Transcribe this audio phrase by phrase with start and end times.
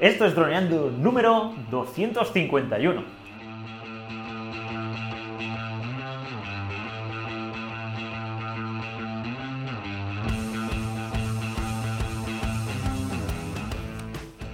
[0.00, 3.02] Esto es Droneando número 251.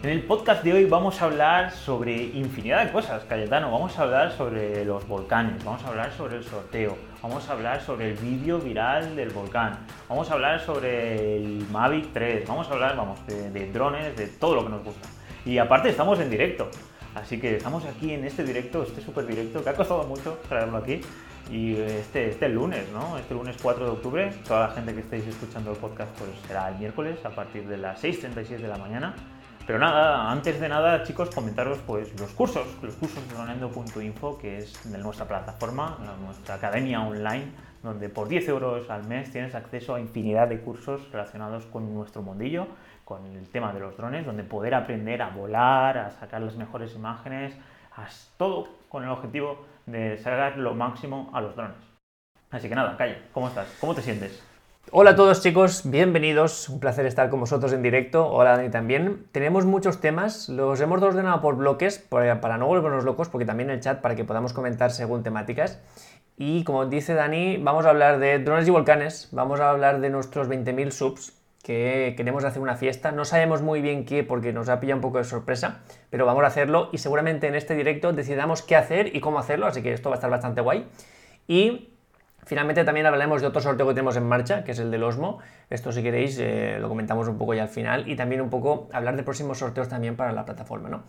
[0.03, 3.71] En el podcast de hoy vamos a hablar sobre infinidad de cosas, Cayetano.
[3.71, 7.83] Vamos a hablar sobre los volcanes, vamos a hablar sobre el sorteo, vamos a hablar
[7.83, 12.73] sobre el vídeo viral del volcán, vamos a hablar sobre el Mavic 3, vamos a
[12.73, 15.07] hablar, vamos, de, de drones, de todo lo que nos gusta.
[15.45, 16.71] Y aparte estamos en directo,
[17.15, 20.79] así que estamos aquí en este directo, este súper directo, que ha costado mucho traerlo
[20.79, 21.01] aquí.
[21.51, 23.19] Y este, este lunes, ¿no?
[23.19, 26.71] Este lunes 4 de octubre, toda la gente que estéis escuchando el podcast pues será
[26.71, 29.15] el miércoles a partir de las 6.36 de la mañana.
[29.67, 34.59] Pero nada, antes de nada, chicos, comentaros pues los cursos, los cursos de dronendo.info, que
[34.59, 37.47] es de nuestra plataforma, nuestra academia online,
[37.83, 42.21] donde por 10 euros al mes tienes acceso a infinidad de cursos relacionados con nuestro
[42.21, 42.67] mundillo,
[43.05, 46.95] con el tema de los drones, donde poder aprender a volar, a sacar las mejores
[46.95, 47.55] imágenes,
[47.97, 51.77] a todo con el objetivo de sacar lo máximo a los drones.
[52.51, 53.77] Así que nada, Calle, ¿cómo estás?
[53.81, 54.43] ¿Cómo te sientes?
[54.91, 59.27] Hola a todos chicos, bienvenidos, un placer estar con vosotros en directo, hola Dani también.
[59.33, 63.81] Tenemos muchos temas, los hemos ordenado por bloques para no volvernos locos, porque también el
[63.81, 65.81] chat para que podamos comentar según temáticas.
[66.37, 70.11] Y como dice Dani, vamos a hablar de drones y volcanes, vamos a hablar de
[70.11, 71.33] nuestros 20.000 subs,
[71.65, 75.03] que queremos hacer una fiesta, no sabemos muy bien qué porque nos ha pillado un
[75.03, 79.17] poco de sorpresa, pero vamos a hacerlo y seguramente en este directo decidamos qué hacer
[79.17, 80.87] y cómo hacerlo, así que esto va a estar bastante guay.
[81.49, 81.91] Y
[82.47, 85.39] Finalmente también hablaremos de otro sorteo que tenemos en marcha, que es el del Osmo.
[85.71, 88.89] Esto si queréis eh, lo comentamos un poco ya al final y también un poco
[88.93, 91.05] hablar de próximos sorteos también para la plataforma, ¿no?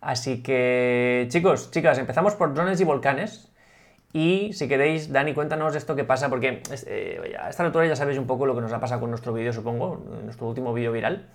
[0.00, 3.52] Así que chicos, chicas, empezamos por drones y volcanes.
[4.12, 8.18] Y si queréis, Dani, cuéntanos esto que pasa, porque eh, a esta altura ya sabéis
[8.18, 11.28] un poco lo que nos ha pasado con nuestro vídeo, supongo, nuestro último vídeo viral,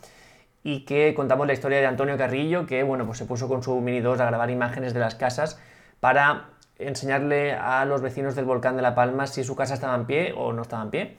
[0.64, 3.80] y que contamos la historia de Antonio Carrillo, que bueno, pues se puso con su
[3.80, 5.60] Mini 2 a grabar imágenes de las casas
[6.00, 6.50] para
[6.80, 10.34] enseñarle a los vecinos del volcán de La Palma si su casa estaba en pie
[10.36, 11.18] o no estaba en pie.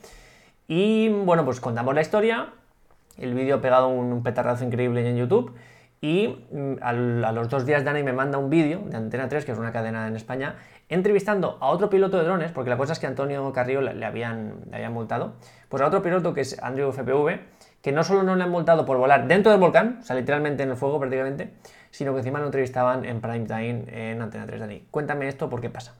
[0.67, 2.49] Y bueno, pues contamos la historia,
[3.17, 5.55] el vídeo ha pegado un petardazo increíble en YouTube
[6.01, 6.93] y mm, a
[7.31, 10.07] los dos días Dani me manda un vídeo de Antena 3, que es una cadena
[10.07, 10.55] en España,
[10.89, 14.61] entrevistando a otro piloto de drones, porque la cosa es que Antonio Carrillo le habían,
[14.69, 15.33] le habían multado,
[15.69, 17.39] pues a otro piloto que es Andrew FPV,
[17.81, 20.63] que no solo no le han multado por volar dentro del volcán, o sea, literalmente
[20.63, 21.53] en el fuego prácticamente,
[21.91, 24.87] sino que encima lo entrevistaban en prime time en Antena 3 Dani.
[24.91, 25.95] Cuéntame esto, ¿por qué pasa?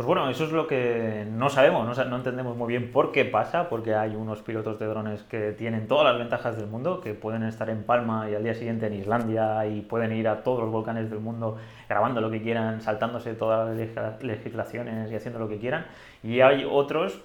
[0.00, 3.68] Pues bueno, eso es lo que no sabemos, no, entendemos muy bien por qué pasa,
[3.68, 7.42] porque hay unos pilotos de drones que tienen todas las ventajas del mundo, que pueden
[7.42, 10.70] estar en Palma y al día siguiente en Islandia y pueden ir a todos los
[10.70, 15.58] volcanes del mundo grabando lo que quieran, saltándose todas las legislaciones y haciendo lo que
[15.58, 15.84] quieran.
[16.22, 17.20] Y hay otros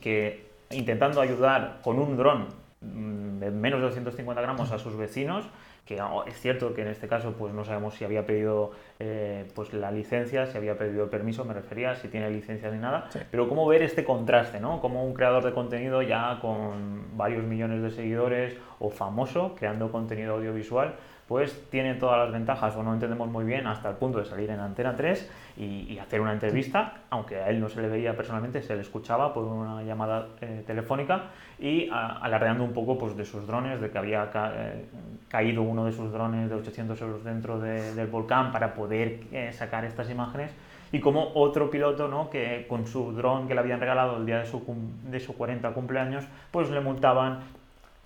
[0.00, 2.46] que intentando ayudar con un dron
[2.80, 5.46] mm, de menos de 250 gramos a sus vecinos,
[5.84, 9.46] que oh, es cierto que en este caso pues no sabemos si había pedido eh,
[9.54, 13.08] pues la licencia, si había pedido el permiso, me refería, si tiene licencia ni nada,
[13.30, 14.80] pero cómo ver este contraste, ¿no?
[14.80, 20.34] Como un creador de contenido ya con varios millones de seguidores o famoso creando contenido
[20.34, 20.94] audiovisual,
[21.28, 24.50] pues tiene todas las ventajas o no entendemos muy bien hasta el punto de salir
[24.50, 28.60] en Antena 3 y, hacer una entrevista, aunque a él no se le veía personalmente,
[28.60, 33.46] se le escuchaba por una llamada eh, telefónica y alardeando un poco pues, de sus
[33.46, 34.84] drones, de que había eh,
[35.28, 39.84] caído uno de sus drones de 800 euros dentro del volcán para poder eh, sacar
[39.84, 40.52] estas imágenes
[40.92, 42.30] y como otro piloto ¿no?
[42.30, 44.62] que con su dron que le habían regalado el día de su,
[45.10, 47.40] de su 40 cumpleaños, pues le multaban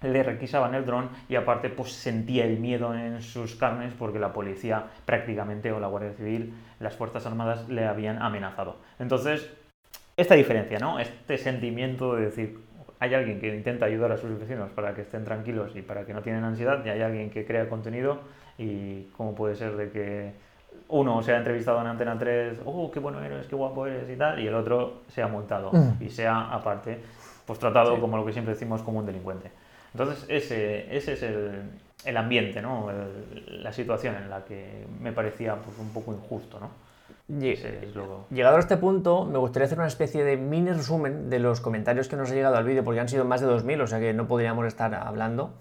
[0.02, 4.32] le requisaban el dron y aparte pues sentía el miedo en sus carnes porque la
[4.32, 8.76] policía prácticamente o la Guardia Civil, las Fuerzas Armadas le habían amenazado.
[8.98, 9.50] Entonces,
[10.16, 10.98] esta diferencia, ¿no?
[10.98, 12.58] Este sentimiento de decir,
[13.00, 16.14] hay alguien que intenta ayudar a sus vecinos para que estén tranquilos y para que
[16.14, 18.20] no tienen ansiedad y hay alguien que crea contenido
[18.56, 20.32] y cómo puede ser de que
[20.88, 24.38] uno sea entrevistado en Antena 3, oh, qué bueno eres, qué guapo eres y tal,
[24.40, 26.02] y el otro sea multado mm.
[26.02, 26.98] y sea aparte
[27.46, 29.50] pues tratado como lo que siempre decimos como un delincuente.
[29.92, 31.62] Entonces, ese, ese es el,
[32.04, 32.90] el ambiente, ¿no?
[33.46, 36.70] la situación en la que me parecía pues, un poco injusto, ¿no?
[38.30, 42.08] Llegado a este punto, me gustaría hacer una especie de mini resumen de los comentarios
[42.08, 44.14] que nos ha llegado al vídeo, porque han sido más de 2.000, o sea que
[44.14, 45.52] no podríamos estar hablando.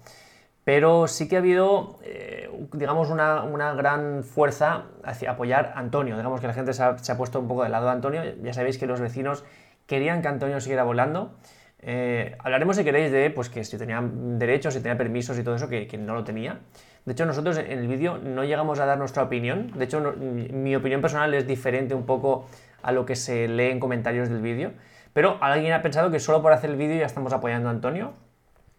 [0.64, 6.16] Pero sí que ha habido, eh, digamos, una, una, gran fuerza hacia apoyar a Antonio.
[6.16, 8.22] Digamos que la gente se ha, se ha puesto un poco del lado de Antonio.
[8.42, 9.44] Ya sabéis que los vecinos
[9.86, 11.32] querían que Antonio siguiera volando.
[11.80, 15.56] Eh, hablaremos, si queréis, de pues, que si tenía derechos, si tenía permisos y todo
[15.56, 16.60] eso, que, no lo tenía.
[17.04, 19.72] De hecho, nosotros en el vídeo no llegamos a dar nuestra opinión.
[19.76, 22.46] De hecho, mi opinión personal es diferente un poco
[22.82, 24.72] a lo que se lee en comentarios del vídeo.
[25.12, 28.12] Pero alguien ha pensado que solo por hacer el vídeo ya estamos apoyando a Antonio.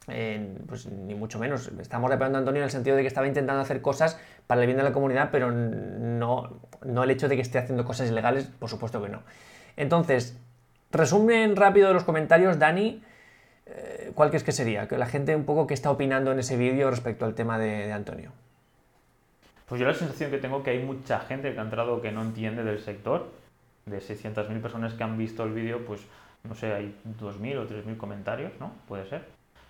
[0.06, 1.72] pues ni mucho menos.
[1.80, 4.68] Estamos reparando a Antonio en el sentido de que estaba intentando hacer cosas para el
[4.68, 8.46] bien de la comunidad, pero no, no el hecho de que esté haciendo cosas ilegales,
[8.46, 9.24] por supuesto que no.
[9.76, 10.40] Entonces,
[10.92, 13.02] resumen rápido de los comentarios, Dani.
[13.66, 14.88] Eh, ¿Cuál crees que sería?
[14.88, 17.92] Que la gente un poco que está opinando en ese vídeo respecto al tema de,
[17.92, 18.32] Antonio.
[19.68, 22.12] Pues yo la sensación que tengo es que hay mucha gente que ha entrado que
[22.12, 23.32] no entiende del sector.
[23.86, 26.02] De 600.000 personas que han visto el vídeo, pues
[26.44, 28.72] no sé, hay 2.000 o 3.000 comentarios, ¿no?
[28.88, 29.24] Puede ser.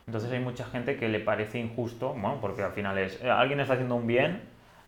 [0.07, 3.60] Entonces hay mucha gente que le parece injusto, bueno, porque al final es, eh, alguien
[3.60, 4.42] está haciendo un bien,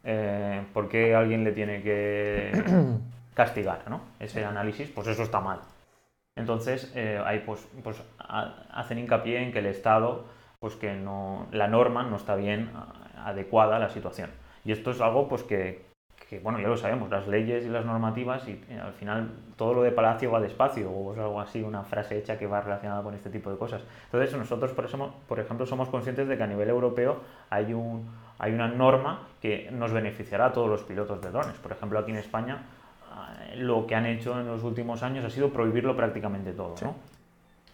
[0.03, 2.51] eh, ¿por qué alguien le tiene que
[3.33, 4.01] castigar, ¿no?
[4.19, 5.59] Ese análisis, pues eso está mal.
[6.37, 10.25] Entonces, eh, ahí pues, pues hacen hincapié en que el Estado,
[10.59, 12.71] pues que no, la norma no está bien
[13.17, 14.29] adecuada a la situación.
[14.63, 15.85] Y esto es algo pues que,
[16.41, 19.83] bueno, ya lo sabemos, las leyes y las normativas, y, eh, al final todo lo
[19.83, 23.13] de palacio va despacio, o es algo así, una frase hecha que va relacionada con
[23.13, 23.83] este tipo de cosas.
[24.05, 27.19] Entonces, nosotros, por, eso, por ejemplo, somos conscientes de que a nivel europeo
[27.49, 31.57] hay, un, hay una norma que nos beneficiará a todos los pilotos de drones.
[31.57, 32.63] Por ejemplo, aquí en España
[33.55, 36.75] lo que han hecho en los últimos años ha sido prohibirlo prácticamente todo.
[36.81, 36.95] ¿no?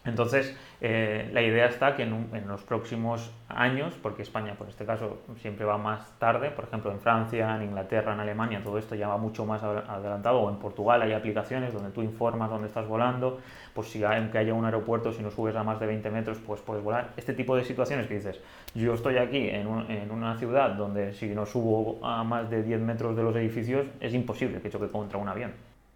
[0.08, 5.18] Entonces, eh, la idea está que en, los próximos años, porque España, por este caso,
[5.40, 9.08] siempre va más tarde, por ejemplo, en Francia, en Inglaterra, en Alemania, todo esto ya
[9.08, 13.40] va mucho más adelantado, o en Portugal hay aplicaciones donde tú informas dónde estás volando,
[13.74, 16.60] pues si aunque haya un aeropuerto, si no subes a más de 20 metros, pues
[16.60, 17.10] puedes volar.
[17.16, 18.40] Este tipo de situaciones que dices,
[18.74, 22.80] yo estoy aquí en, en una ciudad donde si no subo a más de 10
[22.80, 25.52] metros de los edificios, es imposible que choque contra un avión.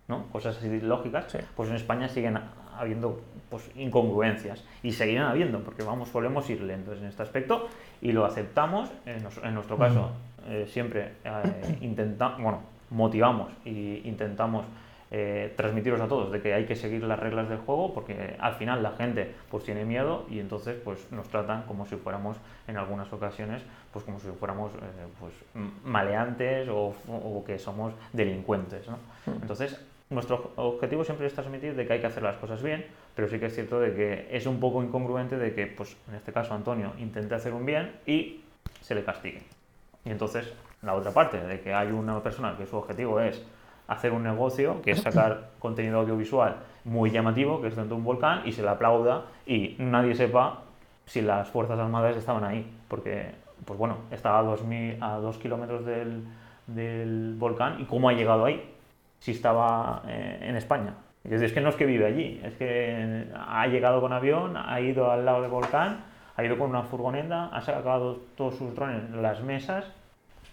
[0.08, 0.28] ¿no?
[0.30, 1.26] cosas así lógicas,
[1.56, 2.38] pues en España siguen
[2.82, 7.68] habiendo pues, incongruencias y seguirán habiendo, porque vamos, solemos ir lentos en este aspecto
[8.00, 8.90] y lo aceptamos.
[9.06, 10.10] En, nuestro caso,
[10.48, 14.66] eh, siempre eh, intentamos, bueno, motivamos e intentamos
[15.14, 18.54] eh, transmitiros a todos de que hay que seguir las reglas del juego porque al
[18.54, 22.78] final la gente pues tiene miedo y entonces pues nos tratan como si fuéramos en
[22.78, 23.62] algunas ocasiones
[23.92, 24.72] pues como si fuéramos
[25.20, 25.34] pues
[25.84, 28.96] maleantes o, o, que somos delincuentes ¿no?
[29.26, 29.78] entonces
[30.12, 33.38] nuestro objetivo siempre es transmitir de que hay que hacer las cosas bien, pero sí
[33.38, 36.54] que es cierto de que es un poco incongruente de que, pues en este caso
[36.54, 38.42] Antonio intente hacer un bien y
[38.80, 39.42] se le castigue.
[40.04, 43.42] Y entonces, la otra parte, de que hay una persona que su objetivo es
[43.88, 48.04] hacer un negocio, que es sacar contenido audiovisual muy llamativo, que es dentro de un
[48.04, 50.62] volcán, y se le aplauda y nadie sepa
[51.06, 53.32] si las Fuerzas Armadas estaban ahí, porque,
[53.64, 54.62] pues bueno, estaba a dos,
[55.00, 56.24] a dos kilómetros del,
[56.66, 58.71] del volcán y cómo ha llegado ahí
[59.22, 60.94] si estaba eh, en España.
[61.22, 65.12] es que no es que vive allí, es que ha llegado con avión, ha ido
[65.12, 66.04] al lado del volcán,
[66.34, 69.84] ha ido con una furgoneta, ha sacado todos sus drones en las mesas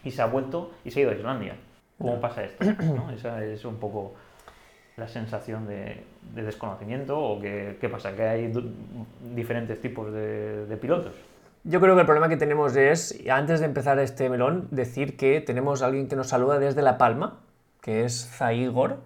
[0.03, 1.55] y se ha vuelto y se ha ido a Islandia.
[1.97, 2.63] ¿Cómo pasa esto?
[3.15, 4.13] Esa es un poco
[4.97, 6.03] la sensación de,
[6.35, 8.53] desconocimiento o que, qué pasa, que hay
[9.33, 11.13] diferentes tipos de, de pilotos.
[11.63, 15.41] Yo creo que el problema que tenemos es, antes de empezar este melón, decir que
[15.41, 17.39] tenemos a alguien que nos saluda desde La Palma,
[17.81, 18.99] que es Zaigor.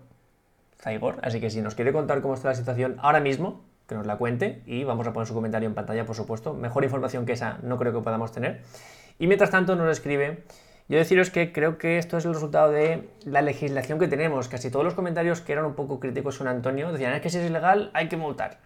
[0.80, 1.20] Zaigor.
[1.24, 4.18] Así que si nos quiere contar cómo está la situación ahora mismo, que nos la
[4.18, 6.54] cuente y vamos a poner su comentario en pantalla, por supuesto.
[6.54, 8.62] Mejor información que esa no creo que podamos tener.
[9.20, 10.44] Y mientras tanto nos escribe,
[10.90, 14.48] yo deciros que creo que esto es el resultado de la legislación que tenemos.
[14.48, 17.38] Casi todos los comentarios que eran un poco críticos con Antonio decían, es que si
[17.38, 18.60] es ilegal hay que multar.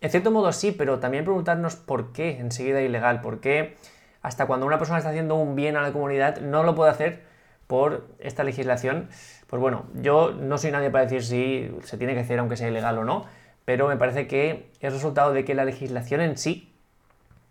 [0.00, 3.76] En cierto modo sí, pero también preguntarnos por qué enseguida ilegal, por qué
[4.22, 7.22] hasta cuando una persona está haciendo un bien a la comunidad no lo puede hacer
[7.70, 9.08] por esta legislación,
[9.46, 12.66] pues bueno, yo no soy nadie para decir si se tiene que hacer aunque sea
[12.66, 13.26] ilegal o no,
[13.64, 16.74] pero me parece que es resultado de que la legislación en sí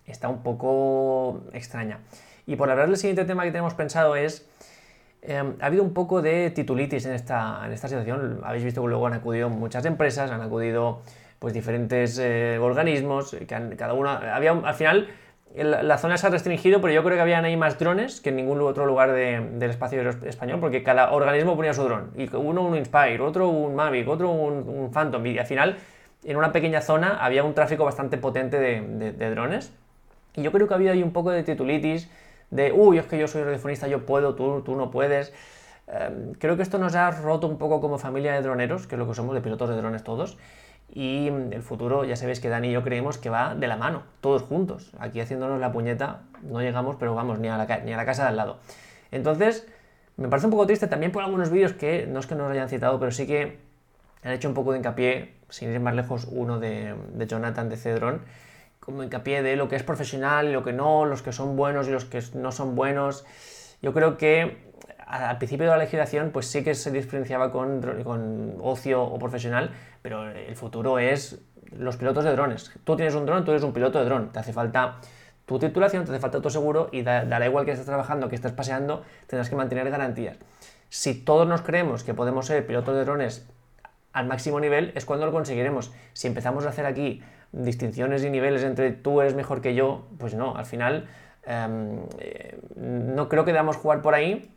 [0.05, 1.99] está un poco extraña.
[2.45, 4.45] Y por hablar del siguiente tema que tenemos pensado es,
[5.21, 8.89] em, ha habido un poco de titulitis en esta, en esta situación, habéis visto que
[8.89, 11.01] luego han acudido muchas empresas, han acudido
[11.39, 13.45] pues diferentes eh, organismos, que
[13.77, 15.07] cada una, había al final
[15.55, 18.35] la zona se ha restringido, pero yo creo que habían ahí más drones que en
[18.35, 22.11] ningún otro lugar del espacio español, porque cada organismo ponía su dron.
[22.15, 25.25] Y uno un Inspire, otro un Mavic, otro un, Phantom.
[25.25, 25.77] Y al final,
[26.23, 29.73] en una pequeña zona, había un tráfico bastante potente de, drones.
[30.35, 32.09] Y yo creo que había ahí un poco de titulitis,
[32.51, 35.33] de, uy, es que yo soy radiofonista, yo puedo, tú, tú no puedes.
[35.87, 38.99] Em, creo que esto nos ha roto un poco como familia de droneros, que es
[38.99, 40.37] lo que somos, de pilotos de drones todos.
[40.93, 44.03] Y el futuro, ya sabéis que Dani y yo creemos que va de la mano,
[44.21, 44.91] todos juntos.
[44.99, 48.23] Aquí haciéndonos la puñeta, no llegamos, pero vamos, ni a la, ni a la casa
[48.23, 48.57] de al lado.
[49.11, 49.67] Entonces,
[50.17, 52.69] me parece un poco triste también por algunos vídeos que no es que nos hayan
[52.69, 53.59] citado, pero sí que
[54.23, 57.77] han hecho un poco de hincapié, sin ir más lejos, uno de, de Jonathan de
[57.77, 58.21] Cedron,
[58.79, 61.87] como hincapié de lo que es profesional y lo que no, los que son buenos
[61.87, 63.25] y los que no son buenos.
[63.81, 64.57] Yo creo que
[65.09, 69.71] al principio de la legislación, pues sí que se diferenciaba con, con ocio o profesional,
[70.01, 71.39] pero el futuro es
[71.71, 72.71] los pilotos de drones.
[72.83, 74.31] Tú tienes un dron, tú eres un piloto de dron.
[74.31, 74.97] Te hace falta
[75.45, 78.35] tu titulación, te hace falta tu seguro y da, dará igual que estés trabajando, que
[78.35, 80.37] estés paseando, tendrás que mantener garantías.
[80.89, 83.47] Si todos nos creemos que podemos ser pilotos de drones
[84.13, 85.91] al máximo nivel, es cuando lo conseguiremos.
[86.13, 90.33] Si empezamos a hacer aquí distinciones y niveles entre tú eres mejor que yo, pues
[90.33, 91.07] no, al final
[91.43, 94.51] em, eh, no creo que debamos jugar por ahí.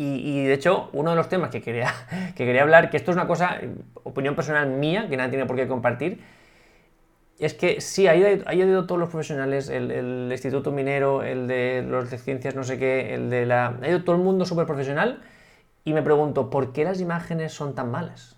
[0.00, 1.92] Y, de hecho, uno de los temas que quería,
[2.36, 3.58] que quería hablar, que esto es una cosa,
[4.04, 6.20] opinión personal mía, que nadie tiene por qué compartir,
[7.40, 12.18] es que sí, ha ido, todos los profesionales, el, Instituto Minero, el de los de
[12.18, 13.76] ciencias, no sé qué, el de la...
[13.82, 15.20] Ha ido todo el mundo súper profesional
[15.84, 18.36] y me pregunto, ¿por qué las imágenes son tan malas?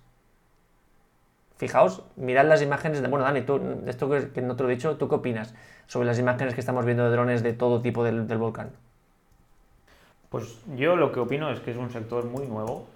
[1.56, 3.08] Fijaos, mirad las imágenes de...
[3.08, 5.54] Bueno, Dani, tú, esto que, no te lo he dicho, ¿tú qué opinas
[5.86, 8.70] sobre las imágenes que estamos viendo de drones de todo tipo del volcán?
[10.30, 12.86] Pues yo lo que opino es que es un sector muy nuevo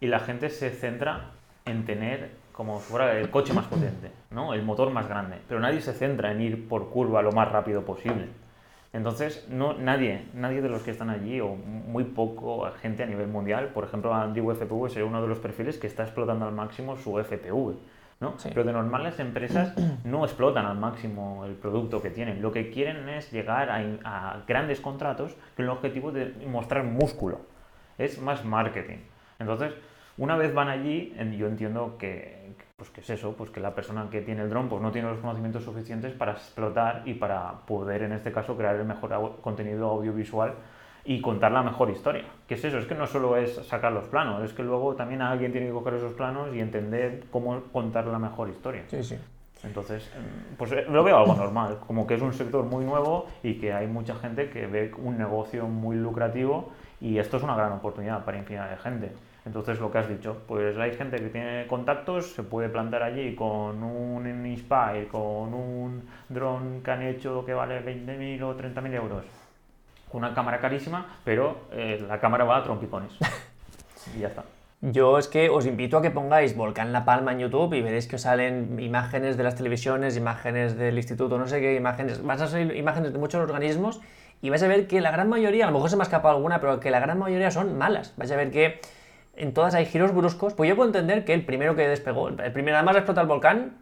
[0.00, 1.30] y la gente se centra
[1.64, 4.52] en tener como si fuera el coche más potente, ¿no?
[4.52, 7.84] el motor más grande, pero nadie se centra en ir por curva lo más rápido
[7.84, 8.26] posible.
[8.92, 13.28] Entonces, no, nadie, nadie de los que están allí, o muy poco gente a nivel
[13.28, 16.96] mundial, por ejemplo, Andrew FPV es uno de los perfiles que está explotando al máximo
[16.96, 17.76] su FPV.
[18.20, 18.36] ¿No?
[18.42, 19.74] Pero de normal las empresas
[20.04, 22.42] no explotan al máximo el producto que tienen.
[22.42, 27.40] Lo que quieren es llegar a, a grandes contratos con el objetivo de mostrar músculo.
[27.98, 28.98] Es más marketing.
[29.38, 29.74] Entonces,
[30.20, 34.08] una vez van allí, yo entiendo que, pues que es eso, pues que la persona
[34.10, 38.02] que tiene el dron pues no tiene los conocimientos suficientes para explotar y para poder
[38.02, 40.54] en este caso crear el mejor contenido audiovisual
[41.04, 42.24] y contar la mejor historia.
[42.46, 42.78] ¿Qué es eso?
[42.78, 45.72] Es que no solo es sacar los planos, es que luego también alguien tiene que
[45.72, 48.84] coger esos planos y entender cómo contar la mejor historia.
[48.88, 49.16] Sí, sí.
[49.62, 53.26] Entonces, em, pues eh, lo veo algo normal, como que es un sector muy nuevo
[53.42, 57.54] y que hay mucha gente que ve un negocio muy lucrativo y esto es una
[57.54, 59.12] gran oportunidad para infinidad de gente.
[59.46, 63.34] Entonces, lo que has dicho, pues hay gente que tiene contactos, se puede plantar allí
[63.34, 69.24] con un Inspire, con un dron que han hecho que vale 20.000 o 30.000 euros,
[70.10, 73.12] con una cámara carísima, pero eh, la cámara va a trompicones.
[74.16, 74.44] y ya está.
[74.82, 78.06] Yo es que os invito a que pongáis Volcán La Palma en YouTube y veréis
[78.06, 82.22] que os salen imágenes de las televisiones, imágenes del instituto, no sé qué imágenes.
[82.22, 84.00] Vas a salir imágenes de muchos organismos
[84.40, 86.34] y vais a ver que la gran mayoría, a lo mejor se me ha escapado
[86.34, 88.14] alguna, pero que la gran mayoría son malas.
[88.16, 88.80] Vais a ver que
[89.36, 92.52] en todas hay giros bruscos, pues yo puedo entender que el primero que despegó, el
[92.52, 93.72] primero además de explotar el volcán,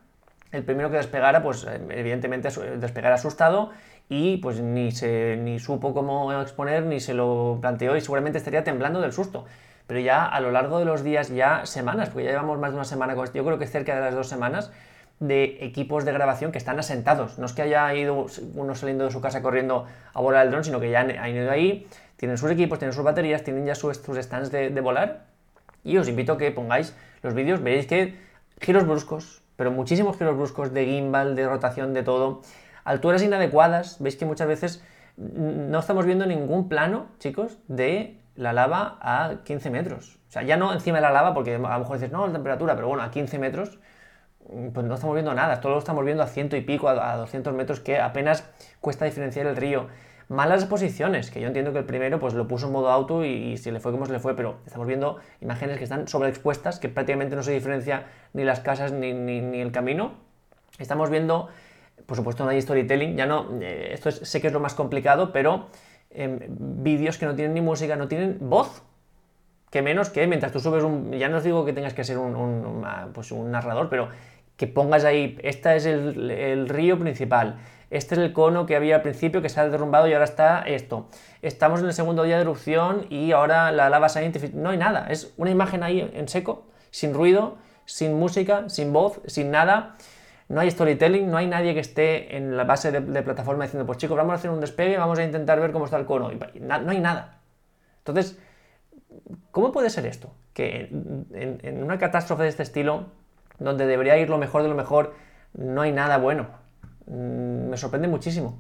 [0.51, 3.71] el primero que despegara, pues eh, evidentemente despegara asustado
[4.09, 8.65] y pues ni, se, ni supo cómo exponer, ni se lo planteó y seguramente estaría
[8.65, 9.45] temblando del susto.
[9.87, 12.77] Pero ya a lo largo de los días, ya semanas, porque ya llevamos más de
[12.77, 14.71] una semana con esto, yo creo que cerca de las dos semanas,
[15.21, 17.39] de equipos de grabación que están asentados.
[17.39, 20.65] No es que haya ido uno saliendo de su casa corriendo a volar el dron,
[20.65, 23.97] sino que ya han, ido ahí, tienen sus equipos, tienen sus baterías, tienen ya sus,
[23.97, 25.29] stands de volar
[25.85, 28.15] y os invito a que pongáis los vídeos, veréis que
[28.61, 32.43] giros bruscos, pero muchísimos giros bruscos de gimbal, de rotación, de todo.
[32.89, 34.85] Alturas inadecuadas, veis que muchas veces
[35.17, 40.19] no estamos viendo ningún plano, chicos, de la lava a 15 metros.
[40.29, 42.33] O sea, ya no encima de la lava, porque a lo mejor dices, no, la
[42.33, 43.79] temperatura, pero bueno, a 15 metros,
[44.73, 47.53] pues no estamos viendo nada, todo lo estamos viendo a ciento y pico, a 200
[47.53, 48.49] metros, que apenas
[48.81, 49.89] cuesta diferenciar el río
[50.29, 53.57] malas posiciones, que yo entiendo que el primero pues lo puso en modo auto y,
[53.57, 56.89] si le fue como se le fue, pero estamos viendo imágenes que están sobreexpuestas, que
[56.89, 60.13] prácticamente no se diferencia ni las casas ni, ni, el camino.
[60.79, 61.49] Estamos viendo,
[62.07, 65.33] por supuesto no hay storytelling, ya no, eh, esto sé que es lo más complicado,
[65.33, 65.67] pero
[66.11, 68.83] em, vídeos que no tienen ni música, no tienen voz,
[69.71, 72.19] que menos que mientras tú subes un, ya no os digo que tengas que ser
[72.19, 74.09] un, pues un narrador, pero
[74.57, 77.59] que pongas ahí, este es el, el río principal,
[77.91, 80.61] este es el cono que había al principio que se ha derrumbado y ahora está
[80.63, 81.09] esto.
[81.41, 84.77] Estamos en el segundo día de erupción y ahora la lava se ha No hay
[84.77, 89.97] nada, es una imagen ahí en seco, sin ruido, sin música, sin voz, sin nada.
[90.49, 93.99] No hay storytelling, no hay nadie que esté en la base de, plataforma diciendo, pues
[93.99, 96.31] chicos, vamos a hacer un despegue, vamos a intentar ver cómo está el cono.
[96.31, 97.41] no hay nada.
[97.99, 98.39] Entonces,
[99.51, 100.35] ¿cómo puede ser esto?
[100.55, 100.89] Que
[101.33, 103.07] en una catástrofe de este estilo,
[103.59, 105.15] donde debería ir lo mejor de lo mejor,
[105.55, 106.47] no hay nada bueno.
[107.07, 108.59] Mm, me sorprende muchísimo.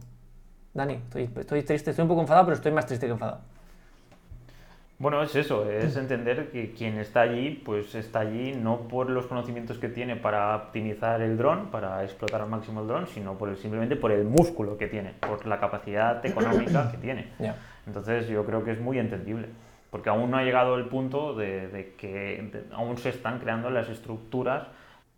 [0.75, 3.40] Dani, estoy, triste, estoy un poco enfadado, pero estoy más triste que enfadado.
[4.99, 9.26] Bueno, es eso, es entender que quien está allí, pues está allí no por los
[9.26, 13.57] conocimientos que tiene para optimizar el dron, para explotar al máximo el dron, sino por
[13.57, 17.28] simplemente por el músculo que tiene, por la capacidad económica que tiene.
[17.87, 19.47] Entonces yo creo que es muy entendible,
[19.93, 24.67] porque aún no ha llegado el punto de, que aún se están creando las estructuras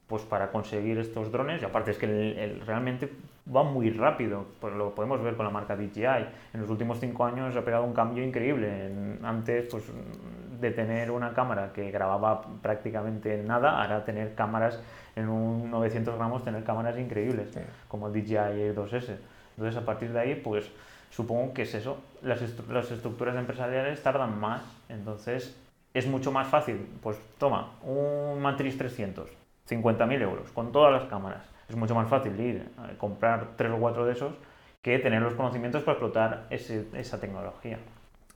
[0.07, 3.11] pues para conseguir estos drones y aparte es que realmente
[3.55, 6.27] va muy rápido, pues lo podemos ver con la marca DJI.
[6.55, 9.19] En los últimos cinco años ha pegado un cambio increíble.
[9.23, 9.85] Antes pues,
[10.61, 14.81] de tener una cámara que grababa prácticamente nada, ahora tener cámaras
[15.17, 17.49] en un 900 gramos, tener cámaras increíbles,
[17.89, 19.17] como el DJI 2S.
[19.57, 20.71] Entonces, a partir de ahí, pues
[21.11, 21.99] supongo que es eso.
[22.23, 24.63] Las, las estructuras empresariales tardan más.
[24.89, 25.57] Entonces,
[25.93, 26.87] es mucho más fácil.
[27.03, 29.29] Pues toma, un Matrix 300,
[29.69, 31.43] 50.000 euros, con todas las cámaras.
[31.71, 34.35] Es mucho más fácil ir a comprar tres o cuatro de esos
[34.83, 37.79] que tener los conocimientos para explotar esa tecnología.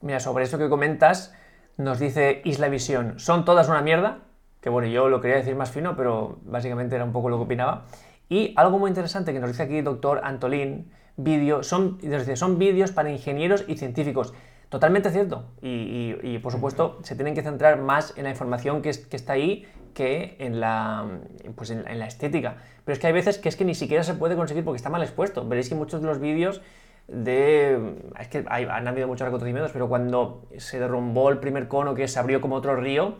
[0.01, 1.35] Mira, sobre eso que comentas,
[1.77, 4.19] nos dice Isla Visión, ¿son todas una mierda?
[4.61, 7.43] Que bueno, yo lo quería decir más fino, pero básicamente era un poco lo que
[7.43, 7.85] opinaba.
[8.29, 11.99] Y algo muy interesante que nos dice aquí el doctor Antolín, vídeo, son,
[12.35, 14.33] son vídeos para ingenieros y científicos.
[14.69, 15.45] Totalmente cierto.
[15.61, 19.65] Y, por supuesto se tienen que centrar más en la información que, está ahí
[19.95, 21.07] que en la,
[21.55, 22.57] pues en, la estética.
[22.83, 24.91] Pero es que hay veces que es que ni siquiera se puede conseguir porque está
[24.91, 25.47] mal expuesto.
[25.47, 26.61] Veréis que muchos de los vídeos
[27.07, 27.95] de...
[28.19, 32.19] Es que han habido muchos acontecimientos, pero cuando se derrumbó el primer cono que se
[32.19, 33.15] abrió como otro río,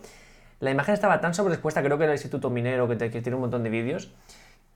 [0.60, 3.63] la imagen estaba tan sobreexpuesta, creo que era el Instituto Minero, que, tiene un montón
[3.63, 4.12] de vídeos,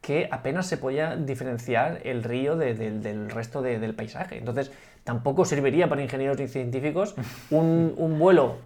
[0.01, 4.37] que apenas se podía diferenciar el río del resto del paisaje.
[4.37, 4.71] Entonces,
[5.03, 7.15] tampoco serviría para ingenieros y científicos
[7.49, 8.57] un, vuelo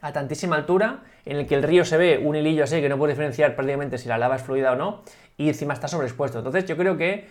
[0.00, 2.98] a tantísima altura en el que el río se ve un hilillo así que no
[2.98, 5.02] puede diferenciar prácticamente si la lava es fluida o no
[5.36, 6.38] y encima está sobreexpuesto.
[6.38, 7.26] Entonces, yo creo que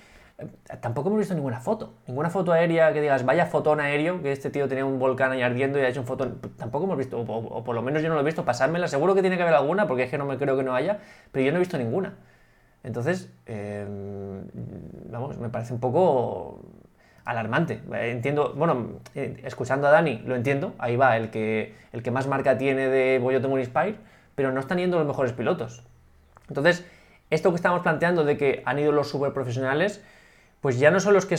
[0.81, 4.49] tampoco hemos visto ninguna foto, ninguna foto aérea que digas, vaya fotón aéreo, que este
[4.49, 6.39] tío tenía un volcán ahí ardiendo y ha hecho un fotón.
[6.57, 9.21] Tampoco hemos visto, o, por lo menos yo no lo he visto, pasármela, seguro que
[9.21, 10.99] tiene que haber alguna, porque es que no me creo que no haya,
[11.31, 12.15] pero yo no he visto ninguna.
[12.83, 14.47] Entonces, em,
[15.11, 16.61] vamos, me parece un poco
[17.27, 17.81] alarmante.
[17.91, 22.27] Entiendo, bueno, eh, escuchando a Dani, lo entiendo, ahí va, el que, el que más
[22.27, 23.95] marca tiene de voy un Inspire,
[24.35, 25.83] pero no están yendo los mejores pilotos.
[26.47, 26.85] Entonces,
[27.29, 30.01] esto que estamos planteando de que han ido los super profesionales,
[30.61, 31.35] pues ya no son los que,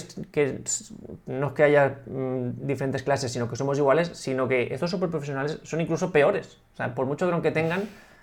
[1.26, 5.60] no es que haya mm, diferentes clases, sino que somos iguales, sino que estos superprofesionales
[5.64, 6.58] son incluso peores.
[6.74, 7.82] O sea, por mucho dron que tengan,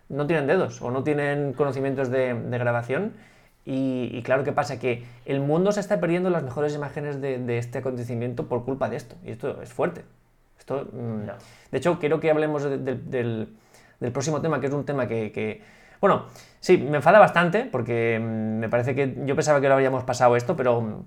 [0.10, 3.14] no tienen dedos o no tienen conocimientos de, grabación.
[3.68, 4.78] Y, claro, ¿qué pasa?
[4.80, 8.98] Que el mundo se está perdiendo las mejores imágenes de, este acontecimiento por culpa de
[8.98, 9.16] esto.
[9.24, 10.04] Y esto es fuerte.
[10.60, 11.26] Esto, mm,
[11.72, 15.62] de hecho, quiero que hablemos del, del, próximo tema, que es un tema que
[16.06, 16.26] bueno,
[16.60, 20.36] sí, me enfada bastante porque mm, me parece que yo pensaba que lo habríamos pasado
[20.36, 21.04] esto, pero mm,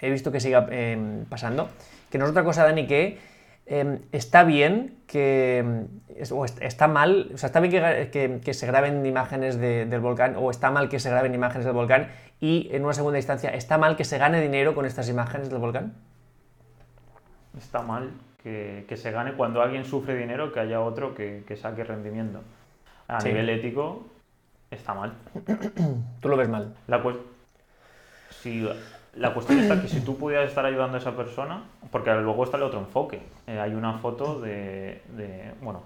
[0.00, 1.68] he visto que siga em, pasando.
[2.10, 3.18] Que no es otra cosa, Dani, que
[3.66, 5.86] em, está bien que.
[6.30, 10.70] o está mal, o sea, está bien que, se graben imágenes del volcán, o está
[10.70, 12.08] mal que se graben imágenes del volcán,
[12.40, 15.58] y en una segunda instancia, ¿está mal que se gane dinero con estas imágenes del
[15.58, 15.94] volcán?
[17.56, 18.10] Está mal
[18.42, 22.42] que, se gane cuando alguien sufre dinero, que haya otro que, saque rendimiento.
[23.08, 24.06] A nivel ético,
[24.70, 25.14] está mal.
[26.20, 26.74] ¿Tú lo ves mal?
[26.86, 27.02] La,
[28.30, 28.68] si,
[29.16, 32.56] la cuestión está que si tú pudieras estar ayudando a esa persona, porque luego está
[32.56, 33.20] el otro enfoque.
[33.46, 35.82] Eh, hay una foto de, de, bueno,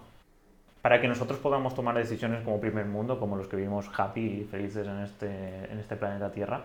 [0.83, 4.45] para que nosotros podamos tomar decisiones como primer mundo, como los que vivimos happy y
[4.45, 6.62] felices en este, en este planeta Tierra,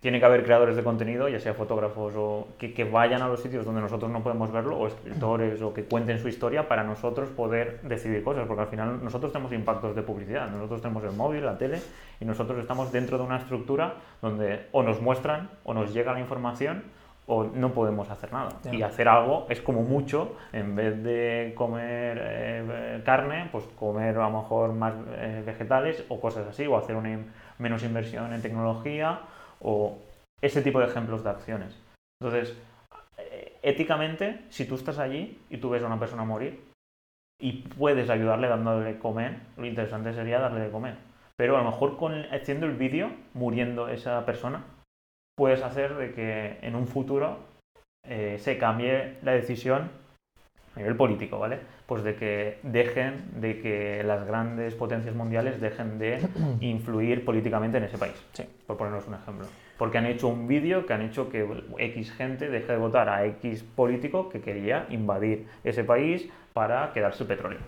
[0.00, 3.64] tiene que haber creadores de contenido, ya sea fotógrafos o que, vayan a los sitios
[3.64, 7.80] donde nosotros no podemos verlo, o escritores, o que cuenten su historia para nosotros poder
[7.82, 11.58] decidir cosas, porque al final nosotros tenemos impactos de publicidad, nosotros tenemos el móvil, la
[11.58, 11.80] tele,
[12.20, 16.20] y nosotros estamos dentro de una estructura donde o nos muestran o nos llega la
[16.20, 16.84] información
[17.26, 18.50] o no podemos hacer nada.
[18.72, 24.30] Y hacer algo es como mucho, en vez de comer eh, carne, pues comer a
[24.30, 27.18] lo mejor más eh, vegetales o cosas así, o hacer una
[27.58, 29.20] menos inversión en tecnología
[29.60, 29.98] o
[30.40, 31.76] ese tipo de ejemplos de acciones.
[32.20, 32.56] Entonces,
[33.18, 36.60] eh, éticamente, si tú estás allí y tú ves a una persona morir
[37.40, 40.96] y puedes ayudarle dándole de comer, lo interesante sería darle de comer.
[41.36, 44.64] Pero a lo mejor con, haciendo el vídeo, muriendo esa persona,
[45.36, 47.38] puedes hacer de que en un futuro
[48.04, 49.90] eh, se cambie la decisión
[50.78, 51.58] a nivel político, ¿vale?
[51.86, 56.20] Pues de que dejen, de que las grandes potencias mundiales dejen de
[56.60, 58.44] influir políticamente en ese país, sí.
[58.64, 59.46] por ponernos un ejemplo.
[59.76, 61.46] Porque han hecho un vídeo que han hecho que
[61.78, 67.24] X gente deje de votar a X político que quería invadir ese país para quedarse
[67.24, 67.58] el petróleo.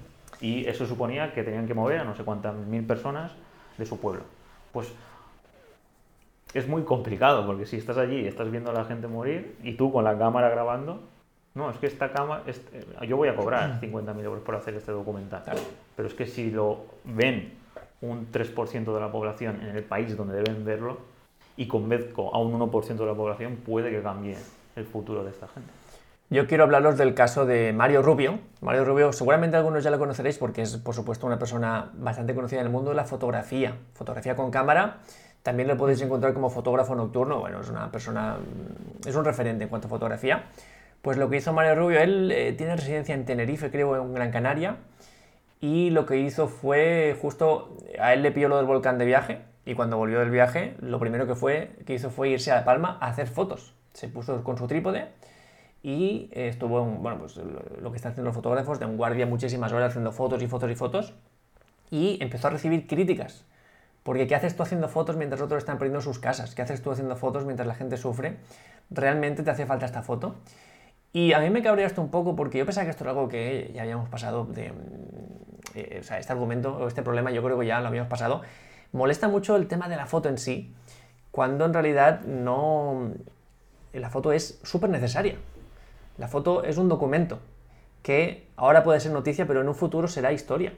[0.41, 3.33] Y eso suponía que tenían que mover a no sé cuántas mil personas
[3.77, 4.23] de su pueblo.
[4.73, 4.93] Pues
[6.55, 9.75] es muy complicado, porque si estás allí y estás viendo a la gente morir y
[9.75, 11.01] tú con la cámara grabando,
[11.55, 14.93] no, es que esta cámara, este, yo voy a cobrar 50.000 euros por hacer este
[14.93, 15.43] documental,
[15.97, 17.55] pero es que si lo ven
[18.01, 20.99] un 3% de la población en el país donde deben verlo
[21.57, 24.37] y convenzco a un 1% de la población, puede que cambie
[24.77, 25.71] el futuro de esta gente.
[26.33, 28.39] Yo quiero hablaros del caso de Mario Rubio.
[28.61, 32.61] Mario Rubio, seguramente algunos ya lo conoceréis porque es, por supuesto, una persona bastante conocida
[32.61, 33.77] en el mundo de la fotografía.
[33.95, 34.99] Fotografía con cámara.
[35.43, 37.41] También lo podéis encontrar como fotógrafo nocturno.
[37.41, 38.37] Bueno, es una persona,
[39.05, 40.45] es un referente en cuanto a fotografía.
[41.03, 44.31] Pues lo que hizo Mario Rubio, él eh, tiene residencia en Tenerife, creo, en Gran
[44.31, 44.77] Canaria,
[45.61, 49.41] y lo que hizo fue justo, a él le pilló lo del volcán de viaje,
[49.65, 52.99] y cuando volvió del viaje, lo primero que, fue, que hizo fue irse a Palma
[53.01, 53.75] a hacer fotos.
[53.93, 55.09] se puso con su trípode
[55.83, 59.73] y estuvo, en, bueno, pues lo que están haciendo los fotógrafos, de un guardia muchísimas
[59.73, 61.15] horas haciendo fotos y fotos y fotos,
[61.91, 63.45] y empezó a recibir críticas.
[64.03, 66.55] Porque ¿qué haces tú haciendo fotos mientras otros están perdiendo sus casas?
[66.55, 68.37] ¿Qué haces tú haciendo fotos mientras la gente sufre?
[68.91, 70.37] ¿Realmente te hace falta esta foto?
[71.13, 73.29] Y a mí me cabrea esto un poco porque yo pensaba que esto era algo
[73.29, 74.73] que ya habíamos pasado de...
[75.75, 78.43] Eh, o sea, este argumento o este problema yo creo que ya lo habíamos pasado.
[78.93, 80.75] Molesta mucho el tema de la foto en sí,
[81.31, 83.13] cuando en realidad no...
[83.93, 85.35] La foto es súper necesaria.
[86.17, 87.41] La foto es un documento
[88.03, 90.73] que ahora puede ser noticia, pero en un futuro será historia.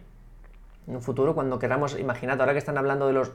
[0.87, 3.33] En un futuro, cuando queramos, imaginad, ahora que están hablando de los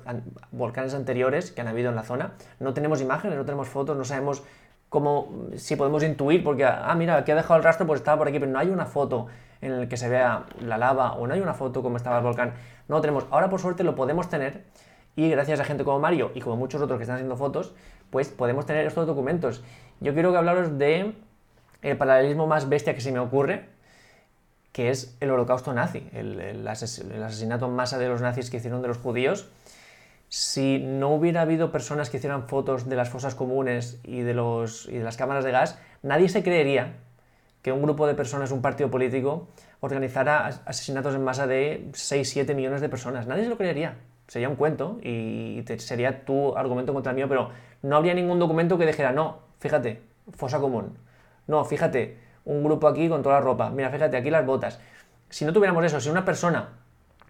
[0.52, 4.04] volcanes anteriores que han habido en la zona, no tenemos imágenes, no tenemos fotos, no
[4.04, 4.44] sabemos
[4.89, 8.28] cómo, si podemos intuir, porque, ah, mira, aquí ha dejado el rastro, pues estaba por
[8.28, 9.28] aquí, pero no hay una foto
[9.62, 12.23] en la que se vea la lava o no hay una foto como estaba el
[12.23, 12.54] volcán.
[12.88, 13.26] No lo tenemos.
[13.32, 14.63] Ahora, por suerte, lo podemos tener
[15.15, 17.73] y gracias a gente como Mario y como muchos otros que están haciendo fotos,
[18.12, 19.63] pues podemos tener estos documentos.
[20.00, 21.15] Yo quiero que hablaros de
[21.82, 23.65] el paralelismo más bestia que se me ocurre,
[24.71, 28.89] que es el holocausto nazi, el, asesinato en masa de los nazis que hicieron de
[28.89, 29.50] los judíos.
[30.30, 34.88] Si no hubiera habido personas que hicieran fotos de las fosas comunes y de, los,
[34.90, 36.98] y de las cámaras de gas, nadie se creería
[37.62, 39.48] que un grupo de personas, un partido político,
[39.80, 43.28] organizara asesinatos en masa de 6-7 millones de personas.
[43.28, 43.98] Nadie se lo creería.
[44.28, 47.50] Sería un cuento y sería tu argumento contra el mío, pero
[47.82, 50.02] no habría ningún documento que dijera, no, fíjate,
[50.36, 50.98] fosa común.
[51.48, 53.70] No, fíjate, un grupo aquí con toda la ropa.
[53.70, 54.80] Mira, fíjate, aquí las botas.
[55.30, 56.70] Si no tuviéramos eso, si una persona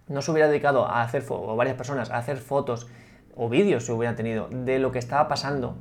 [0.08, 1.24] no se hubiera dedicado a hacer,
[1.56, 2.88] varias personas, a hacer fotos
[3.36, 5.78] o vídeos se hubieran tenido de lo que estaba pasando,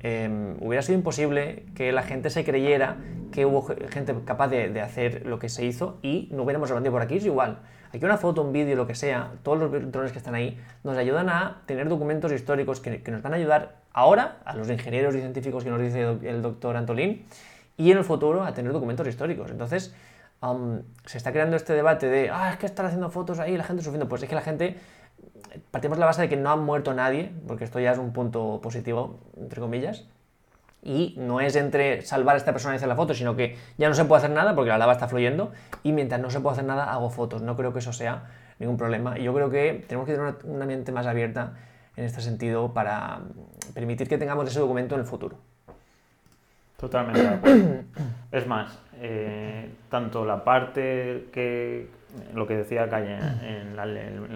[0.00, 2.96] em, hubiera sido imposible que la gente se creyera
[3.30, 7.02] que hubo gente capaz de, hacer lo que se hizo y no hubiéramos aprendido por
[7.02, 7.16] aquí.
[7.16, 7.58] Es igual.
[7.92, 10.96] Aquí una foto, un vídeo, lo que sea, todos los drones que están ahí, nos
[10.96, 15.14] ayudan a tener documentos históricos que, que nos van a ayudar ahora, a los ingenieros
[15.14, 17.24] y científicos que nos dice el doctor Antolín,
[17.76, 19.50] y en el futuro a tener documentos históricos.
[19.50, 19.94] Entonces,
[21.04, 23.64] se está creando este debate de, ah, es que están haciendo fotos ahí y la
[23.64, 24.08] gente sufriendo.
[24.08, 24.76] Pues es que la gente,
[25.70, 28.12] partimos de la base de que no ha muerto nadie, porque esto ya es un
[28.12, 30.06] punto positivo, entre comillas,
[30.82, 33.88] y no es entre salvar a esta persona y hacer la foto, sino que ya
[33.88, 36.54] no se puede hacer nada porque la lava está fluyendo y mientras no se puede
[36.54, 37.42] hacer nada hago fotos.
[37.42, 39.18] No creo que eso sea ningún problema.
[39.18, 41.54] Y yo creo que tenemos que tener una mente más abierta
[41.96, 43.22] en este sentido para
[43.74, 45.36] permitir que tengamos ese documento en el futuro.
[46.76, 47.82] Totalmente de acuerdo.
[48.30, 51.88] es más, eh, tanto la parte que,
[52.34, 53.82] lo que decía Calle en la,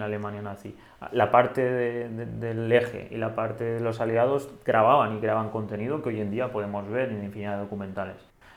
[0.05, 0.75] Alemania nazi,
[1.11, 6.09] la parte del eje y la parte de los aliados grababan y creaban contenido que
[6.09, 8.15] hoy en día podemos ver en infinidad de documentales.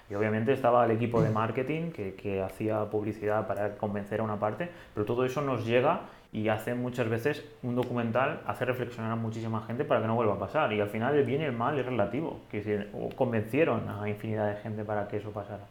[0.09, 4.39] Y obviamente estaba el equipo de marketing que, que hacía publicidad para convencer a una
[4.39, 9.17] parte, pero todo eso nos llega y hace muchas veces un documental hace reflexionar a
[9.17, 11.53] muchísima gente para que no vuelva a pasar y al final el bien y el
[11.53, 15.65] mal es relativo que convencieron a infinidad de gente para que eso pasara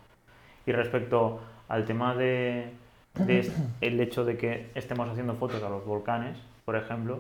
[0.66, 2.72] y respecto al tema de,
[3.82, 7.20] el hecho de que estemos haciendo fotos a los volcanes por ejemplo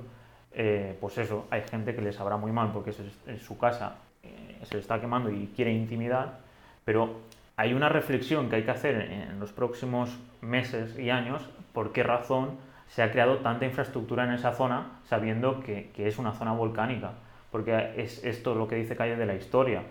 [0.53, 2.93] eh, pues eso hay gente que les sabrá muy mal porque
[3.27, 6.39] en su casa eh, se le está quemando y quiere intimidad
[6.83, 7.21] pero
[7.57, 11.41] hay una reflexión que hay que hacer en los próximos meses y años
[11.73, 16.33] por qué razón se ha creado tanta infraestructura en esa zona sabiendo que, es una
[16.33, 17.13] zona volcánica,
[17.51, 19.83] porque es esto lo que dice Calle de la historia.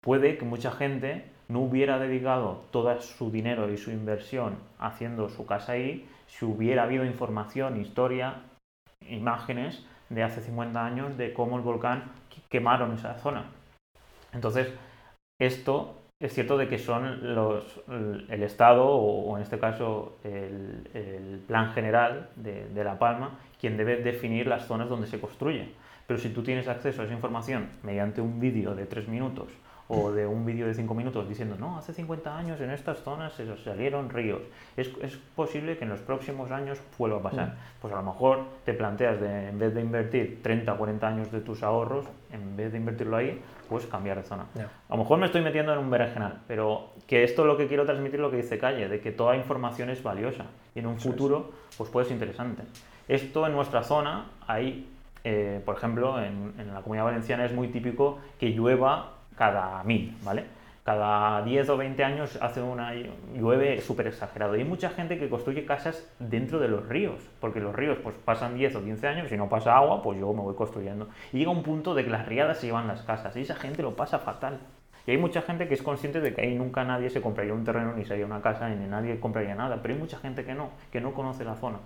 [0.00, 5.46] Puede que mucha gente no hubiera dedicado todo su dinero y su inversión haciendo su
[5.46, 8.42] casa ahí si hubiera habido información, historia,
[9.08, 12.12] imágenes de hace 50 años de cómo el volcán
[12.48, 13.46] quemaron esa zona.
[14.32, 14.72] Entonces,
[15.40, 21.72] esto es cierto de que son los, el Estado o, en este caso el, plan
[21.72, 25.68] general de, de, La Palma quien debe definir las zonas donde se construye.
[26.06, 29.48] Pero si tú tienes acceso a esa información mediante un vídeo de tres minutos
[29.88, 33.34] o de un vídeo de 5 minutos diciendo, no, hace 50 años en estas zonas
[33.34, 34.40] se salieron ríos.
[34.76, 37.48] Es, es, posible que en los próximos años vuelva a pasar.
[37.48, 37.80] Mm.
[37.82, 41.32] Pues a lo mejor te planteas, de, en vez de invertir 30 o 40 años
[41.32, 44.46] de tus ahorros, en vez de invertirlo ahí, pues cambiar de zona.
[44.56, 47.66] A lo mejor me estoy metiendo en un berenjenal, pero que esto es lo que
[47.66, 50.98] quiero transmitir, lo que dice Calle, de que toda información es valiosa y en un
[50.98, 52.62] futuro pues puede ser interesante.
[53.08, 54.88] Esto en nuestra zona hay,
[55.24, 60.16] eh, por ejemplo, en, en la comunidad valenciana es muy típico que llueva cada mil,
[60.22, 60.44] ¿vale?
[60.84, 62.92] Cada 10 o 20 años hace una
[63.34, 64.54] llueve súper exagerado.
[64.54, 68.14] Y hay mucha gente que construye casas dentro de los ríos, porque los ríos pues
[68.22, 71.08] pasan 10 o 15 años, y no pasa agua, pues yo me voy construyendo.
[71.32, 73.82] Y llega un punto de que las riadas se llevan las casas, y esa gente
[73.82, 74.60] lo pasa fatal.
[75.06, 77.64] Y hay mucha gente que es consciente de que ahí nunca nadie se compraría un
[77.64, 80.68] terreno, ni sería una casa, ni nadie compraría nada, pero hay mucha gente que no,
[80.92, 81.78] que no conoce la zona.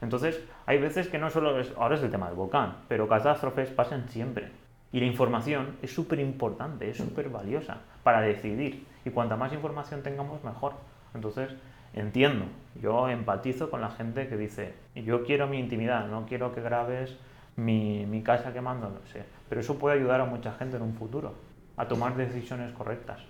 [0.00, 3.70] Entonces, hay veces que no solo es, ahora es el tema del volcán, pero catástrofes
[3.70, 4.61] pasan siempre.
[4.92, 8.86] Y la información es súper importante, es súper valiosa para decidir.
[9.04, 10.74] Y cuanta más información tengamos, mejor.
[11.14, 11.50] Entonces,
[11.94, 12.44] entiendo,
[12.80, 17.16] yo empatizo con la gente que dice, yo quiero mi intimidad, no quiero que grabes
[17.56, 19.24] mi, mi casa quemando, no sé.
[19.48, 21.34] Pero eso puede ayudar a mucha gente en un futuro,
[21.76, 23.20] a tomar decisiones correctas.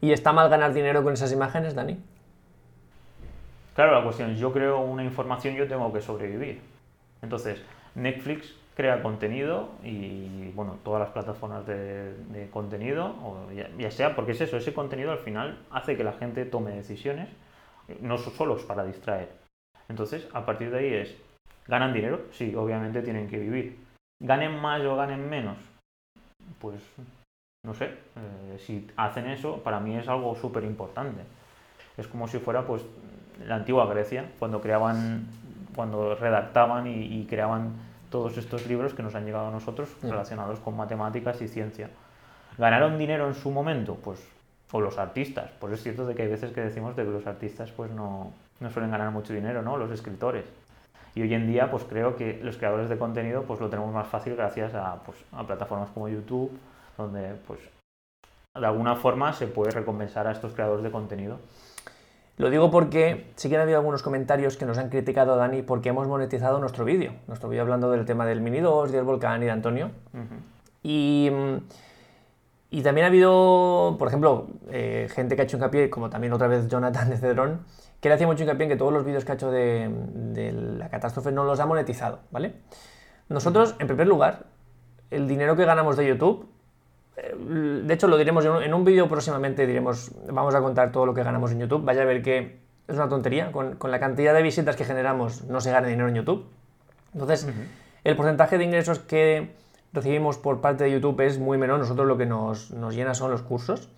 [0.00, 1.98] ¿Y está mal ganar dinero con esas imágenes, Dani?
[3.74, 6.60] Claro, la cuestión es, yo creo una información, yo tengo que sobrevivir.
[7.22, 7.62] Entonces,
[7.94, 14.40] Netflix crea contenido y, bueno, todas las plataformas de, contenido, o ya, sea, porque es
[14.40, 17.28] eso, ese contenido al final hace que la gente tome decisiones,
[18.00, 19.30] no solo para distraer.
[19.88, 21.16] Entonces, a partir de ahí es,
[21.66, 22.20] ¿ganan dinero?
[22.30, 23.80] Sí, obviamente tienen que vivir.
[24.22, 25.56] ¿Ganen más o ganen menos?
[26.60, 26.80] Pues,
[27.66, 31.22] no sé, eh, si hacen eso, para mí es algo súper importante.
[31.96, 32.86] Es como si fuera, pues,
[33.44, 35.26] la antigua Grecia, cuando creaban,
[35.74, 40.76] cuando redactaban y creaban todos estos libros que nos han llegado a nosotros relacionados con
[40.76, 41.90] matemáticas y ciencia.
[42.56, 43.94] ¿Ganaron dinero en su momento?
[43.94, 44.26] Pues,
[44.72, 45.50] o los artistas.
[45.58, 48.32] Pues es cierto de que hay veces que decimos de que los artistas pues no,
[48.60, 49.76] no suelen ganar mucho dinero, ¿no?
[49.76, 50.44] Los escritores.
[51.14, 54.08] Y hoy en día pues creo que los creadores de contenido pues lo tenemos más
[54.08, 56.50] fácil gracias a, pues, a plataformas como YouTube,
[56.96, 57.60] donde pues
[58.54, 61.38] de alguna forma se puede recompensar a estos creadores de contenido.
[62.38, 65.62] Lo digo porque sí que ha habido algunos comentarios que nos han criticado a Dani
[65.62, 67.12] porque hemos monetizado nuestro vídeo.
[67.26, 69.90] Nuestro vídeo hablando del tema del Mini 2, del volcán y de Antonio.
[70.84, 71.30] y,
[72.70, 76.46] y, también ha habido, por ejemplo, eh, gente que ha hecho hincapié, como también otra
[76.46, 77.64] vez Jonathan de Cedrón,
[78.00, 80.52] que le hacía mucho hincapié en que todos los vídeos que ha hecho de, de
[80.52, 82.54] la catástrofe no los ha monetizado, ¿vale?
[83.28, 84.46] Nosotros, en primer lugar,
[85.10, 86.48] el dinero que ganamos de YouTube
[87.38, 91.22] de hecho, lo diremos en un vídeo próximamente, diremos, vamos a contar todo lo que
[91.22, 91.84] ganamos en YouTube.
[91.84, 95.60] Vaya a ver que es una tontería, con, la cantidad de visitas que generamos no
[95.60, 96.46] se gana dinero en YouTube.
[97.12, 97.46] Entonces,
[98.04, 99.54] el porcentaje de ingresos que
[99.92, 103.42] recibimos por parte de YouTube es muy menor, nosotros lo que nos, llena son los
[103.42, 103.90] cursos.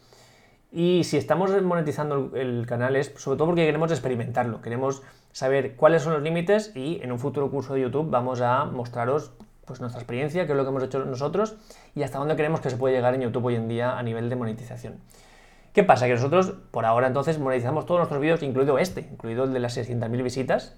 [0.72, 5.02] Y si estamos monetizando el canal es sobre todo porque queremos experimentarlo, queremos
[5.32, 9.32] saber cuáles son los límites y en un futuro curso de YouTube vamos a mostraros
[9.70, 11.54] pues nuestra experiencia, qué es lo que hemos hecho nosotros
[11.94, 14.28] y hasta dónde creemos que se puede llegar en YouTube hoy en día a nivel
[14.28, 14.98] de monetización.
[15.72, 16.08] ¿Qué pasa?
[16.08, 19.78] Que nosotros, por ahora entonces, monetizamos todos nuestros vídeos, incluido este, incluido el de las
[19.78, 20.74] 600.000 visitas,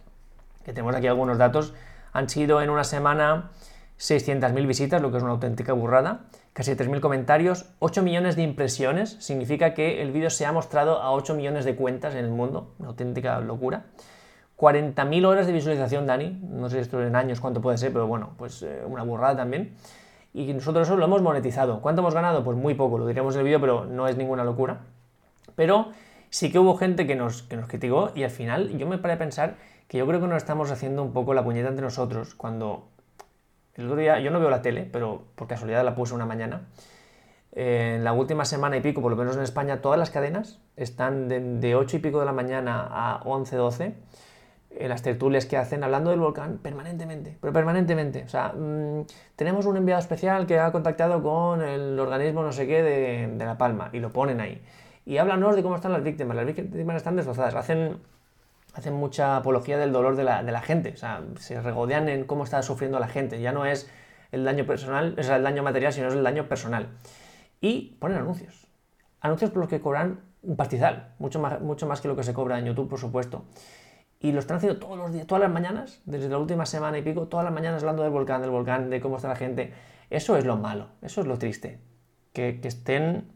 [0.62, 1.72] que tenemos aquí algunos datos,
[2.12, 3.48] han sido en una semana
[3.98, 9.16] 600.000 visitas, lo que es una auténtica burrada, casi 3.000 comentarios, 8 millones de impresiones,
[9.20, 12.74] significa que el vídeo se ha mostrado a 8 millones de cuentas en el mundo,
[12.78, 13.86] una auténtica locura.
[14.62, 16.38] 40.000 horas de visualización, Dani.
[16.40, 19.74] No sé esto en años cuánto puede ser, pero bueno, pues eh, una burrada también.
[20.32, 21.80] Y nosotros lo hemos monetizado.
[21.80, 22.44] ¿Cuánto hemos ganado?
[22.44, 24.82] Pues muy poco, lo diríamos en el vídeo, pero no es ninguna locura.
[25.56, 25.88] Pero
[26.30, 29.14] sí que hubo gente que nos, que nos criticó y al final yo me paré
[29.14, 29.56] a pensar
[29.88, 32.86] que yo creo que nos estamos haciendo un poco la puñeta entre nosotros cuando
[33.74, 36.68] el otro día, yo no veo la tele, pero por casualidad la puse una mañana.
[37.50, 41.26] en la última semana y pico, por lo menos en España, todas las cadenas están
[41.26, 43.94] de, de 8 y pico de la mañana a 11, 12
[44.78, 48.24] en las tertulias que hacen hablando del volcán permanentemente, pero permanentemente.
[48.24, 49.06] O sea, mm,
[49.36, 53.58] tenemos un enviado especial que ha contactado con el organismo no sé qué de, La
[53.58, 54.62] Palma y lo ponen ahí.
[55.04, 56.36] Y háblanos de cómo están las víctimas.
[56.36, 57.54] Las víctimas están destrozadas.
[57.54, 57.98] Hacen,
[58.74, 60.92] hacen mucha apología del dolor de la, de la gente.
[60.92, 63.40] O sea, se regodean en cómo está sufriendo la gente.
[63.40, 63.90] Ya no es
[64.30, 66.88] el daño personal, es el daño material, sino es el daño personal.
[67.60, 68.66] Y ponen anuncios.
[69.20, 72.34] Anuncios por los que cobran un pastizal, mucho más, mucho más que lo que se
[72.34, 73.44] cobra en YouTube, por supuesto.
[74.22, 77.02] Y lo están haciendo todos los días, todas las mañanas, desde la última semana y
[77.02, 79.72] pico, todas las mañanas hablando del volcán, del volcán, de cómo está la gente.
[80.10, 81.80] Eso es lo malo, eso es lo triste.
[82.32, 83.32] Que, estén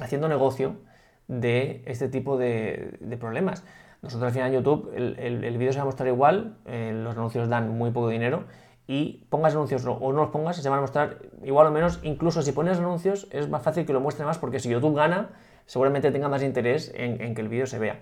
[0.00, 0.76] haciendo negocio
[1.26, 3.64] de este tipo de, problemas.
[4.00, 7.16] Nosotros al final en YouTube el, el, vídeo se va a mostrar igual, eh, los
[7.16, 8.44] anuncios dan muy poco dinero
[8.86, 11.98] y pongas anuncios o no los pongas, se van a mostrar igual o menos.
[12.04, 15.30] Incluso si pones anuncios es más fácil que lo muestre más porque si YouTube gana,
[15.64, 17.98] seguramente tenga más interés en, en que el vídeo se vea.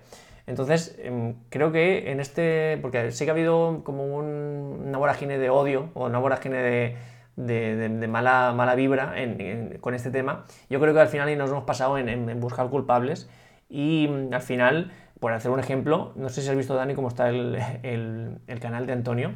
[0.47, 5.49] Entonces, em, creo que en este, porque sí que ha habido como una vorágine de
[5.49, 6.95] odio o una vorágine
[7.35, 9.15] de, mala, mala vibra
[9.81, 13.29] con este tema, yo creo que al final nos hemos pasado en, buscar culpables
[13.69, 17.07] y mm, al final, por hacer un ejemplo, no sé si has visto, Dani, cómo
[17.07, 19.31] está el, canal de Antonio,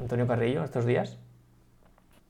[0.00, 1.18] Antonio Carrillo, estos días.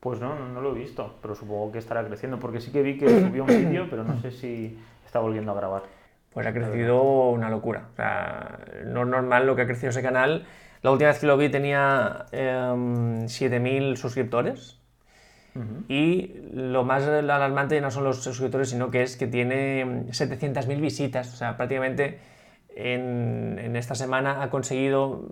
[0.01, 2.99] Pues no, no, lo he visto, pero supongo que estará creciendo, porque sí que vi
[2.99, 5.83] que subió un vídeo, pero no sé si está volviendo a grabar.
[6.33, 7.89] Pues ha crecido una locura.
[7.93, 10.47] O sea, no es normal lo que ha crecido ese canal.
[10.83, 14.79] La última vez que lo vi tenía 7.000 em, suscriptores.
[15.87, 21.35] Y lo más alarmante no son los suscriptores, sino que es que tiene 700.000 visitas.
[21.35, 22.19] O sea, prácticamente
[22.75, 25.29] en, en, esta semana ha conseguido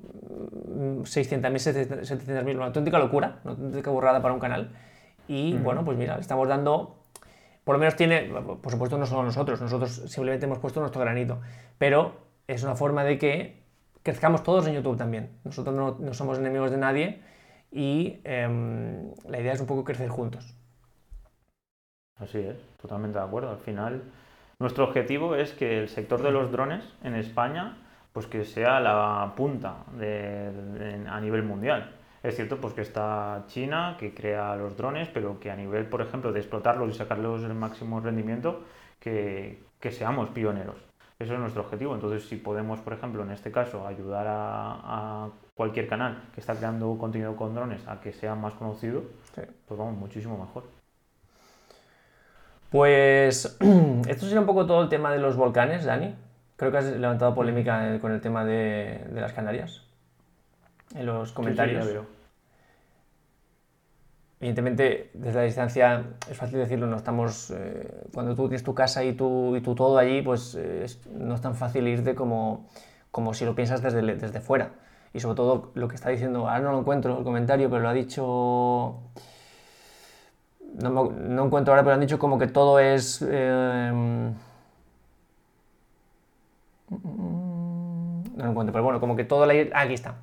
[1.04, 4.72] 600.000, 700.000, una auténtica locura, una auténtica burrada para un canal.
[5.26, 6.99] y bueno, pues mira, estamos dando,
[7.64, 11.40] por lo menos tiene, por supuesto no solo nosotros, nosotros simplemente hemos puesto nuestro granito,
[11.78, 12.14] pero
[12.46, 13.62] es una forma de que
[14.02, 15.30] crezcamos todos en YouTube también.
[15.44, 17.22] Nosotros no, somos enemigos de nadie
[17.70, 20.54] y em, la idea es un poco crecer juntos.
[22.18, 23.50] Así es, totalmente de acuerdo.
[23.50, 24.02] Al final,
[24.58, 27.78] nuestro objetivo es que el sector de los drones en España,
[28.12, 31.94] pues que sea la punta a nivel mundial.
[32.22, 36.02] Es cierto pues que está China, que crea los drones, pero que a nivel, por
[36.02, 38.62] ejemplo, de explotarlos y sacarlos el máximo rendimiento,
[39.00, 39.58] que,
[39.90, 40.76] seamos pioneros.
[41.18, 41.94] Eso es nuestro objetivo.
[41.94, 46.96] Entonces, si podemos, por ejemplo, en este caso, ayudar a, cualquier canal que está creando
[46.96, 49.02] contenido con drones a que sea más conocido,
[49.34, 50.64] pues vamos, muchísimo mejor.
[52.70, 53.58] Pues
[54.08, 56.14] esto sería un poco todo el tema de los volcanes, Dani.
[56.56, 59.82] Creo que has levantado polémica con el tema de, las Canarias.
[60.94, 61.86] En los comentarios.
[64.40, 67.50] Evidentemente, desde la distancia es fácil decirlo, no estamos.
[67.50, 71.34] Eh, cuando tú tienes tu casa y tu, y tu todo allí, pues eh, no
[71.34, 72.66] es tan fácil irte como,
[73.10, 74.72] como si lo piensas desde, desde fuera.
[75.12, 77.88] Y sobre todo lo que está diciendo, ahora no lo encuentro el comentario, pero lo
[77.90, 79.02] ha dicho
[80.74, 83.24] no, no, encuentro ahora, pero han dicho como que todo es...
[83.28, 83.90] Eh,
[86.90, 89.78] no lo encuentro, pero bueno, como que todo la isla...
[89.78, 90.14] aquí está,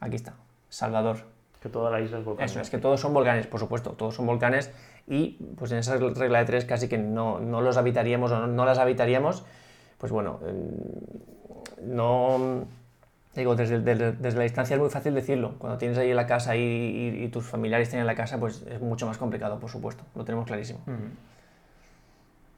[0.00, 0.34] aquí está,
[0.68, 1.18] Salvador.
[1.60, 2.46] Que toda la isla es volcán.
[2.46, 4.70] Eso, es que todos son volcanes, por supuesto, todos son volcanes
[5.08, 8.46] y pues en esa regla de tres casi que no, no los habitaríamos o no,
[8.46, 9.44] no las habitaríamos,
[9.98, 10.38] pues bueno,
[11.82, 12.66] no
[13.38, 15.54] Digo, desde, la distancia es muy fácil decirlo.
[15.58, 19.16] Cuando tienes ahí la casa y, tus familiares tienen la casa, pues es mucho más
[19.16, 20.02] complicado, por supuesto.
[20.16, 20.80] Lo tenemos clarísimo.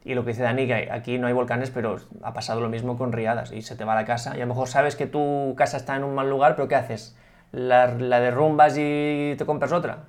[0.05, 2.97] Y lo que dice Dani, que aquí no hay volcanes, pero ha pasado lo mismo
[2.97, 3.53] con riadas.
[3.53, 4.39] Y se te va la casa.
[4.39, 6.77] Y a lo mejor sabes que tu casa está en un mal lugar, pero ¿qué
[6.77, 7.15] haces?
[7.53, 10.05] ¿La, derrumbas y te compras otra?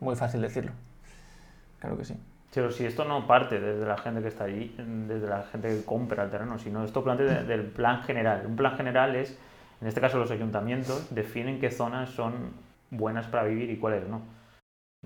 [0.00, 0.72] muy fácil decirlo.
[1.80, 2.14] Claro que sí.
[2.54, 5.84] Pero si esto no parte desde la gente que está allí, desde la gente que
[5.84, 8.46] compra el terreno, sino esto plantea del plan general.
[8.46, 9.38] Un plan general es
[9.80, 12.52] en este caso los ayuntamientos definen qué zonas son
[12.90, 14.22] buenas para vivir y cuáles no.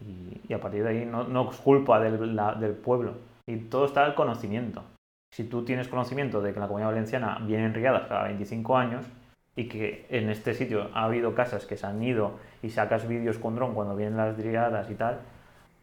[0.01, 3.15] Y, a partir de ahí no, no es culpa del, pueblo.
[3.47, 4.83] Y todo está el conocimiento.
[5.35, 9.07] Si tú tienes conocimiento de que la Comunidad Valenciana vienen riadas cada 25 años
[9.57, 13.39] y que en este sitio ha habido casas que se han ido y sacas vídeos
[13.39, 15.21] con dron cuando vienen las riadas y tal,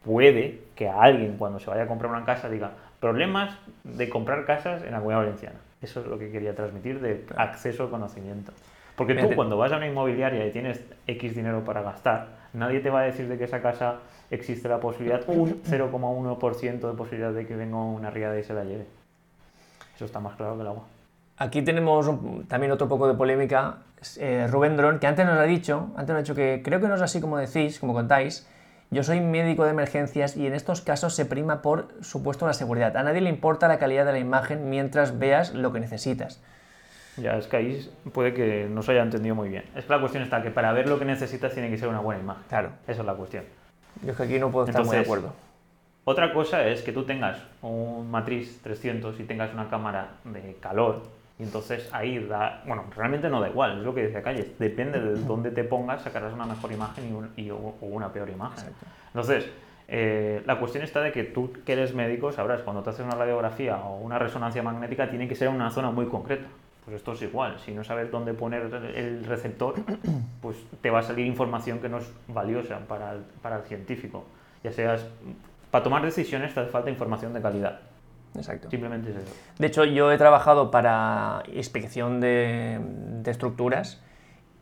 [0.03, 4.83] puede que alguien cuando se vaya a comprar una casa diga problemas de comprar casas
[4.83, 5.59] en la Comunidad Valenciana.
[5.81, 8.51] Eso es lo que quería transmitir de acceso al conocimiento.
[8.95, 12.89] Porque tú cuando vas a una inmobiliaria y tienes X dinero para gastar, nadie te
[12.89, 17.47] va a decir de que esa casa existe la posibilidad, un 0,1% de posibilidad de
[17.47, 18.85] que venga una riada y se la lleve.
[19.95, 20.83] Eso está más claro que el agua.
[21.39, 22.05] Aquí tenemos
[22.49, 23.77] también otro poco de polémica.
[24.17, 26.89] Eh, Rubén Dron, que antes nos ha dicho, antes nos ha dicho que creo que
[26.89, 28.45] no es así como decís, como contáis.
[28.91, 32.97] Yo soy médico de emergencias y en estos casos se prima por supuesto la seguridad.
[32.97, 36.41] A nadie le importa la calidad de la imagen mientras veas lo que necesitas.
[37.15, 39.63] Ya, es que ahí puede que no se haya entendido muy bien.
[39.77, 42.01] Es que la cuestión está que para ver lo que necesitas tiene que ser una
[42.01, 42.43] buena imagen.
[42.49, 42.71] Claro.
[42.85, 43.45] Esa es la cuestión.
[44.03, 45.33] Yo es que aquí no puedo estar muy de acuerdo.
[46.03, 51.18] Otra cosa es que tú tengas un matriz 300 y tengas una cámara de calor
[51.39, 54.99] y entonces ahí da, bueno, realmente no da igual, es lo que decía Calle, depende
[54.99, 58.73] de dónde te pongas, sacarás una mejor imagen y, o una peor imagen.
[59.07, 59.49] Entonces,
[59.87, 63.15] eh, la cuestión está de que tú que eres médico sabrás, cuando te haces una
[63.15, 66.45] radiografía o una resonancia magnética tiene que ser en una zona muy concreta.
[66.83, 68.63] Pues esto es igual, si no sabes dónde poner
[68.95, 69.75] el receptor,
[70.41, 74.25] pues te va a salir información que no es valiosa para el, para el científico.
[74.61, 75.07] Ya seas,
[75.71, 77.79] para tomar decisiones te hace falta información de calidad.
[78.35, 78.69] Exacto.
[78.69, 79.33] Simplemente es eso.
[79.57, 82.79] De hecho, yo he trabajado para inspección de,
[83.23, 84.01] de, estructuras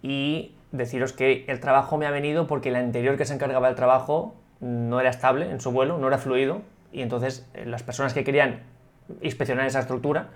[0.02, 3.76] y deciros que el trabajo me ha venido porque el anterior que se encargaba del
[3.76, 8.14] trabajo no era estable en su vuelo, no era fluido y entonces eh, las personas
[8.14, 8.62] que querían
[9.22, 10.30] inspeccionar esa estructura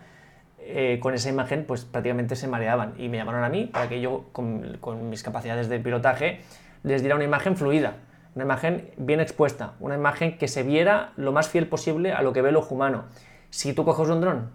[0.60, 4.00] eh, con esa imagen pues prácticamente se mareaban y me llamaron a mí para que
[4.00, 6.42] yo con, con, mis capacidades de pilotaje
[6.84, 7.96] les diera una imagen fluida,
[8.36, 12.34] una imagen bien expuesta, una imagen que se viera lo más fiel posible a lo
[12.34, 13.06] que ve el ojo humano.
[13.50, 14.50] Si tú coges un dron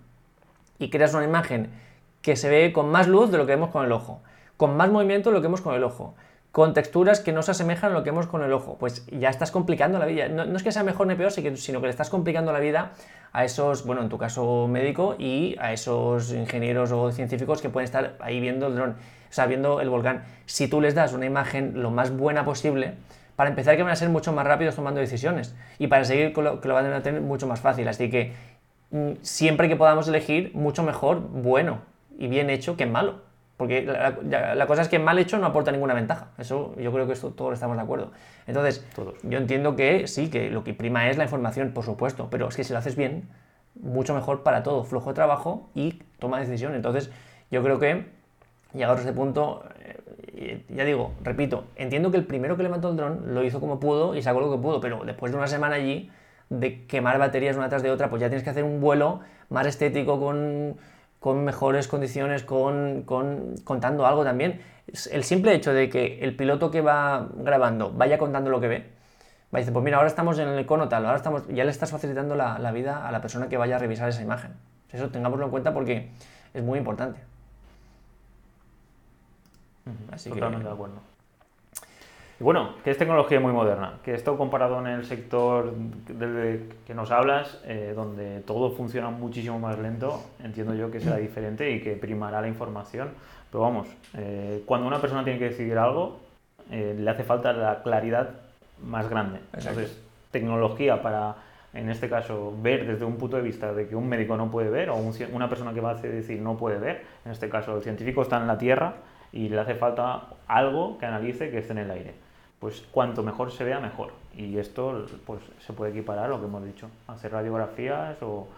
[0.78, 1.70] y creas una imagen
[2.22, 4.22] que se ve con más luz de lo que vemos con el ojo,
[4.56, 6.14] con más movimiento de lo que vemos con el ojo,
[6.56, 9.28] con texturas que no se asemejan a lo que vemos con el ojo, pues ya
[9.28, 10.28] estás complicando la vida.
[10.28, 12.92] No, es que sea mejor ni peor, sino que le estás complicando la vida
[13.34, 17.84] a esos, bueno, en tu caso médico, y a esos ingenieros o científicos que pueden
[17.84, 20.24] estar ahí viendo el dron, o sea, viendo el volcán.
[20.46, 22.94] Si tú les das una imagen lo más buena posible,
[23.36, 26.42] para empezar que van a ser mucho más rápidos tomando decisiones y para seguir que
[26.42, 27.86] lo, que lo van a tener mucho más fácil.
[27.86, 28.32] Así que
[28.90, 31.80] mm, siempre que podamos elegir, mucho mejor bueno
[32.18, 33.26] y bien hecho que malo.
[33.56, 36.28] Porque la, cosa es que mal hecho no aporta ninguna ventaja.
[36.36, 38.12] Eso yo creo que esto todos estamos de acuerdo.
[38.46, 38.84] Entonces,
[39.22, 42.56] yo entiendo que sí, que lo que prima es la información, por supuesto, pero es
[42.56, 43.28] que si lo haces bien,
[43.80, 46.74] mucho mejor para todo, flujo de trabajo y toma de decisión.
[46.74, 47.10] Entonces,
[47.50, 48.04] yo creo que
[48.76, 49.64] llegados a este punto,
[50.34, 53.80] eh, ya digo, repito, entiendo que el primero que levantó el dron lo hizo como
[53.80, 56.10] pudo y sacó lo que pudo, pero después de una semana allí
[56.50, 59.66] de quemar baterías una tras de otra, pues ya tienes que hacer un vuelo más
[59.66, 60.76] estético con,
[61.44, 63.02] mejores condiciones, con,
[63.64, 64.60] contando algo también.
[65.10, 68.78] El simple hecho de que el piloto que va grabando vaya contando lo que ve,
[69.52, 71.70] va a decir, pues mira, ahora estamos en el icono tal, ahora estamos, ya le
[71.70, 74.52] estás facilitando la, la vida a la persona que vaya a revisar esa imagen.
[74.92, 76.10] Eso tengámoslo en cuenta porque
[76.54, 77.18] es muy importante.
[80.30, 81.16] Totalmente de acuerdo.
[82.38, 86.94] Y bueno, que es tecnología muy moderna, que esto comparado en el sector del que
[86.94, 91.80] nos hablas, eh, donde todo funciona muchísimo más lento, entiendo yo que será diferente y
[91.80, 93.08] que primará la información.
[93.50, 96.18] Pero vamos, eh, cuando una persona tiene que decidir algo,
[96.70, 98.28] eh, le hace falta la claridad
[98.84, 99.40] más grande.
[99.54, 99.98] Entonces,
[100.30, 101.36] tecnología para,
[101.72, 104.68] en este caso, ver desde un punto de vista de que un médico no puede
[104.68, 104.96] ver o
[105.32, 108.36] una persona que va a decir no puede ver, en este caso el científico está
[108.36, 108.96] en la Tierra
[109.36, 112.14] y le hace falta algo que analice que esté en el aire.
[112.58, 114.12] Pues cuanto mejor se vea, mejor.
[114.34, 118.48] Y esto pues, se puede equiparar a lo que hemos dicho, hacer radiografías o,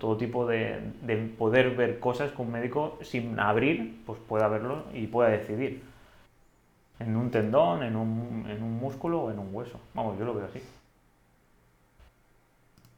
[0.00, 0.80] todo tipo de,
[1.38, 5.84] poder ver cosas que un médico sin abrir pues pueda verlo y pueda decidir.
[6.98, 9.78] En un tendón, en un, en un músculo o en un hueso.
[9.94, 10.60] Vamos, yo lo veo así.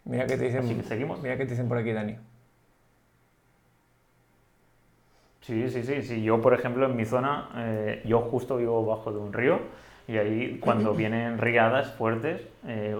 [0.06, 1.20] Mira que te dicen, seguimos.
[1.20, 2.16] Mira que te dicen por aquí, Dani.
[5.48, 6.22] Sí, sí, sí, sí.
[6.22, 9.60] Yo, por ejemplo, en mi zona, eh, yo justo vivo bajo de un río
[10.06, 12.94] y ahí cuando vienen riadas fuertes, eh,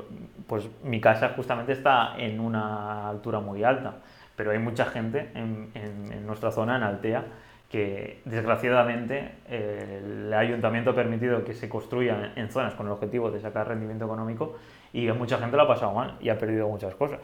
[0.47, 3.97] pues mi casa justamente está en una altura muy alta.
[4.35, 7.27] Pero hay mucha gente en, nuestra zona, en Altea,
[7.71, 13.31] que desgraciadamente eh, el ayuntamiento ha permitido que se construya en zonas con el objetivo
[13.31, 14.57] de sacar rendimiento económico
[14.95, 17.21] y mucha gente lo ha pasado mal y ha perdido muchas cosas.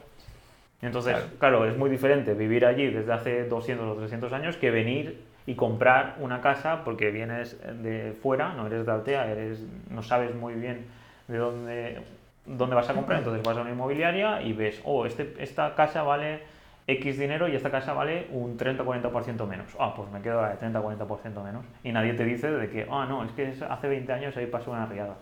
[0.86, 1.66] Entonces, claro.
[1.66, 6.16] es muy diferente vivir allí desde hace 200 o 300 años que venir y comprar
[6.20, 10.86] una casa porque vienes de fuera, no eres de Altea, eres, no sabes muy bien
[11.28, 11.98] de dónde,
[12.46, 16.02] dónde vas a comprar, entonces vas a una inmobiliaria y ves, oh, este, esta casa
[16.02, 16.40] vale
[16.86, 19.74] X dinero y esta casa vale un 30-40% menos.
[19.78, 21.64] Ah, pues me quedo a 30-40% menos.
[21.82, 24.70] Y nadie te dice de que, ah, no, es que hace 20 años ahí pasó
[24.70, 25.16] una riada.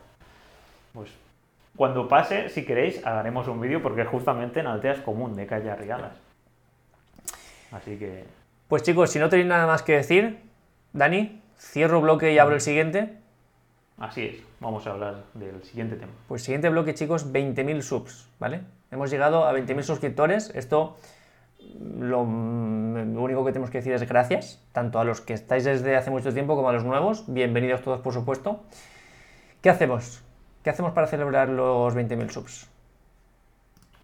[0.93, 1.11] Pues
[1.77, 5.55] cuando pase, si queréis, haremos un vídeo porque justamente en Altea es común de que
[5.55, 6.13] haya riadas.
[7.71, 8.25] Así que...
[8.69, 10.39] Pues chicos, si no tenéis nada más que decir,
[10.93, 13.19] Dani, cierro bloque y abro el siguiente.
[13.99, 16.13] Así es, vamos a hablar del siguiente tema.
[16.29, 18.61] Pues siguiente bloque, chicos, 20.000 subs, ¿vale?
[18.91, 20.51] Hemos llegado a 20.000 suscriptores.
[20.55, 20.97] Esto,
[21.81, 25.97] lo, lo, único que tenemos que decir es gracias, tanto a los que estáis desde
[25.97, 27.25] hace mucho tiempo como a los nuevos.
[27.33, 28.63] Bienvenidos todos, por supuesto.
[29.63, 30.23] ¿Qué hacemos?
[30.63, 32.69] ¿Qué hacemos para celebrar los 20.000 subs?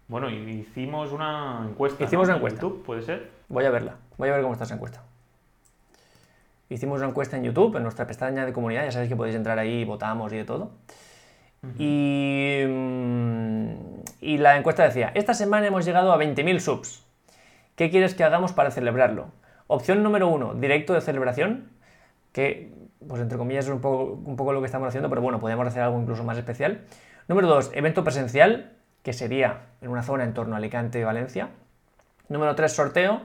[0.07, 2.03] Bueno, hicimos una encuesta.
[2.03, 2.61] Hicimos una encuesta.
[2.61, 3.29] YouTube, ¿puede ser?
[3.47, 3.95] Voy a verla.
[4.17, 5.03] Voy a ver cómo está esa encuesta.
[6.67, 8.85] Hicimos una encuesta en YouTube, en nuestra pestaña de comunidad.
[8.85, 10.71] Ya sabéis que podéis entrar ahí, votamos y de todo.
[11.77, 13.69] y, mm,
[14.21, 17.05] y la encuesta decía, esta semana hemos llegado a 20.000 subs.
[17.75, 19.27] ¿Qué quieres que hagamos para celebrarlo?
[19.67, 21.69] Opción número uno, directo de celebración,
[22.31, 22.71] que
[23.07, 25.65] pues entre comillas es un poco, un poco lo que estamos haciendo, pero bueno, podemos
[25.67, 26.81] hacer algo incluso más especial.
[27.27, 28.73] Número 2, evento presencial,
[29.03, 31.49] que sería en una zona en torno a Alicante y Valencia.
[32.27, 33.21] Número 3, sorteo.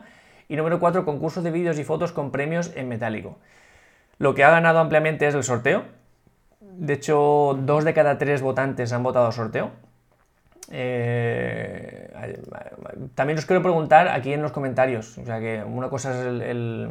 [0.49, 3.39] Y número 4, concurso de vídeos y fotos con premios en metálico.
[4.19, 5.85] Lo que ha ganado ampliamente es el sorteo.
[6.61, 9.71] De hecho, dos de cada tres votantes han votado sorteo.
[10.71, 12.11] Eh,
[13.15, 16.89] también os quiero preguntar aquí en los comentarios, o sea que una cosa es el,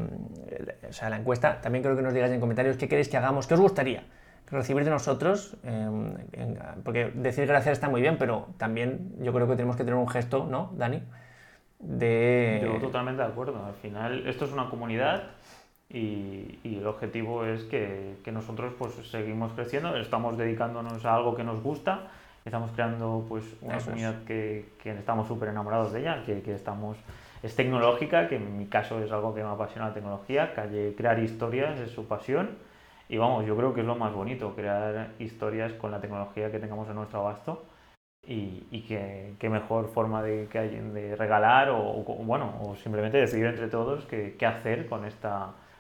[0.87, 3.47] o sea, la encuesta, también creo que nos digáis en comentarios qué queréis que hagamos,
[3.47, 4.03] qué os gustaría
[4.51, 6.13] recibir de nosotros, em,
[6.83, 10.07] porque decir gracias está muy bien, pero también yo creo que tenemos que tener un
[10.07, 11.01] gesto, ¿no, Dani?
[11.79, 12.61] De...
[12.63, 15.23] Yo totalmente de acuerdo, al final esto es una comunidad
[15.89, 21.43] y, el objetivo es que, que nosotros pues seguimos creciendo, estamos dedicándonos a algo que
[21.43, 22.11] nos gusta
[22.45, 26.97] estamos creando pues una comunidad que, que, estamos súper enamorados de ella, que, que, estamos
[27.41, 31.79] es tecnológica, que en mi caso es algo que me apasiona la tecnología, crear historias
[31.79, 32.57] es su pasión
[33.09, 36.59] y vamos, yo creo que es lo más bonito, crear historias con la tecnología que
[36.59, 37.65] tengamos en nuestro abasto
[38.25, 43.17] y, y que, qué mejor forma de, que hay, de regalar o, bueno, o simplemente
[43.17, 45.27] decidir entre todos qué, qué hacer con este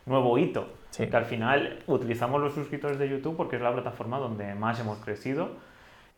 [0.05, 0.67] nuevo hito.
[0.95, 4.99] Que al final utilizamos los suscriptores de YouTube porque es la plataforma donde más hemos
[4.99, 5.51] crecido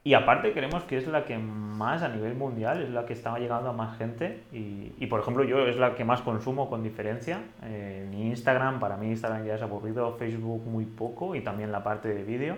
[0.08, 3.40] Y aparte creemos que es la que más a nivel mundial, es la que está
[3.40, 7.42] llegando a más gente y, por ejemplo yo es la que más consumo con diferencia.
[7.64, 11.84] Eh, mi Instagram, para mí Instagram ya es aburrido, Facebook muy poco y también la
[11.84, 12.56] parte de vídeo.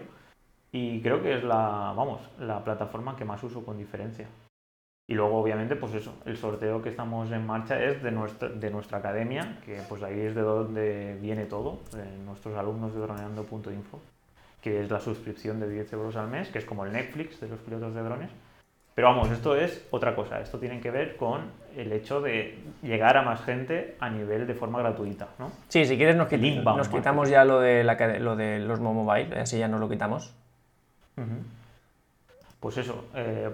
[0.73, 4.27] Y creo que es la, vamos, la plataforma que más uso con diferencia.
[5.09, 8.69] Y luego, obviamente, pues eso, el sorteo que estamos en marcha es de nuestra, de
[8.69, 14.01] nuestra academia, que pues ahí es de donde viene todo, de nuestros alumnos de droneando.info
[14.67, 17.47] que es la suscripción de 10 euros al mes, que es como el Netflix de
[17.47, 18.29] los pilotos de drones.
[18.95, 23.15] Pero vamos, esto es otra cosa, esto tiene que ver con el hecho de llegar
[23.15, 25.51] a más gente a nivel de forma gratuita, ¿no?
[25.67, 29.59] Sí, si quieres nos, nos quitamos ya lo de, la, lo de los mobile, así
[29.59, 30.33] ya nos lo quitamos.
[32.59, 33.51] Pues eso, eh,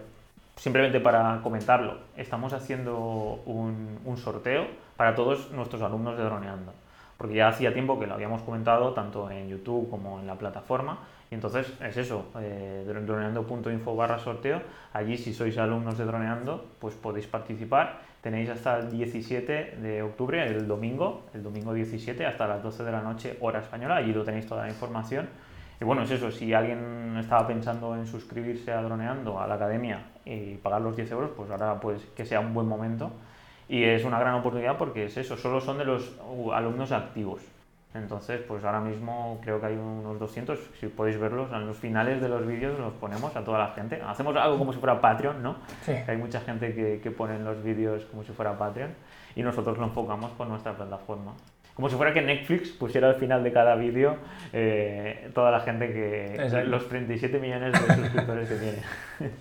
[0.56, 6.74] simplemente para comentarlo, estamos haciendo un, un sorteo para todos nuestros alumnos de Droneando
[7.18, 11.00] porque ya hacía tiempo que lo habíamos comentado tanto en YouTube como en la plataforma.
[11.32, 14.62] Y entonces es eso, eh, droneando.info barra sorteo.
[14.94, 18.02] Allí si sois alumnos de Droneando, pues podéis participar.
[18.22, 22.92] Tenéis hasta el 17 de octubre, el domingo, el domingo 17, hasta las 12 de
[22.92, 23.98] la noche, hora española.
[23.98, 25.28] Allí lo tenéis toda la información.
[25.82, 30.06] Y bueno, es eso, si alguien estaba pensando en suscribirse a Droneando, a la academia
[30.24, 33.12] y pagar los 10 euros, pues ahora pues que sea un buen momento
[33.70, 37.42] y es una gran oportunidad porque es eso, solo son de los uh, alumnos activos.
[37.94, 42.22] Entonces, pues ahora mismo creo que hay unos 200, si podéis verlos, en los finales
[42.22, 44.02] de los vídeos los ponemos a toda la gente.
[44.02, 45.58] Hacemos algo como si fuera Patreon, ¿no?
[45.84, 45.94] Sí.
[46.08, 48.90] Hay mucha gente que, que pone en los vídeos como si fuera Patreon
[49.36, 51.34] y nosotros lo enfocamos con nuestra plataforma.
[51.76, 54.18] Como si fuera que Netflix pusiera al final de cada vídeo
[54.52, 56.64] eh, toda la gente que...
[56.66, 58.78] los 37 millones de suscriptores que tiene.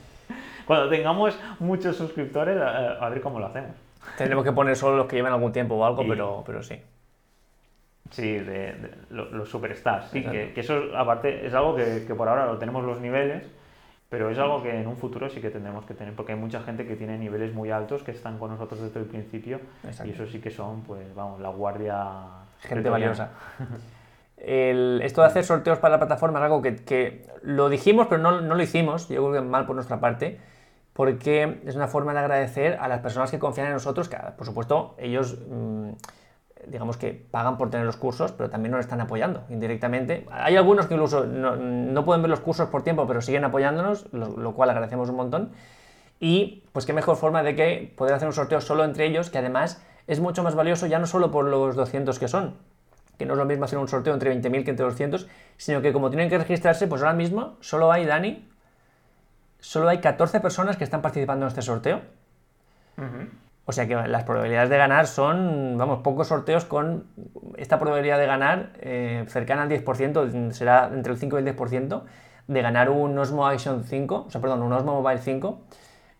[0.66, 3.72] Cuando tengamos muchos suscriptores, a ver cómo lo hacemos.
[4.16, 6.80] Tenemos que poner solo los que llevan algún tiempo o algo, pero, pero sí.
[8.10, 8.74] Sí, de,
[9.10, 10.10] los, superstars.
[10.10, 13.44] Sí, que, eso aparte es algo que, por ahora lo tenemos los niveles,
[14.10, 16.60] pero es algo que en un futuro sí que tendremos que tener, porque hay mucha
[16.62, 19.60] gente que tiene niveles muy altos que están con nosotros desde el principio
[20.04, 21.96] y eso sí que son, pues vamos, la guardia.
[22.60, 23.30] Gente valiosa.
[24.36, 28.54] esto de hacer sorteos para la plataforma es algo que, lo dijimos, pero no, no,
[28.54, 30.38] lo hicimos, yo creo que mal por nuestra parte
[30.92, 34.46] porque es una forma de agradecer a las personas que confían en nosotros, que por
[34.46, 35.90] supuesto ellos, mm,
[36.66, 40.26] digamos que pagan por tener los cursos, pero también nos están apoyando indirectamente.
[40.30, 44.52] Hay algunos que incluso no, pueden ver los cursos por tiempo, pero siguen apoyándonos, lo,
[44.52, 45.52] cual agradecemos un montón.
[46.20, 49.38] Y pues qué mejor forma de que poder hacer un sorteo solo entre ellos, que
[49.38, 52.54] además es mucho más valioso ya no solo por los 200 que son,
[53.18, 55.26] que no es lo mismo hacer un sorteo entre 20.000 que entre 200,
[55.56, 58.51] sino que como tienen que registrarse, pues ahora mismo solo hay, Dani,
[59.62, 62.02] solo hay 14 personas que están participando en este sorteo.
[63.64, 67.06] O sea que las probabilidades de ganar son, vamos, pocos sorteos con
[67.56, 72.02] esta probabilidad de ganar eh, cercana al 10%, será entre el 5 y el 10%,
[72.48, 75.60] de ganar un Osmo Action 5, o sea, perdón, un Osmo Mobile 5.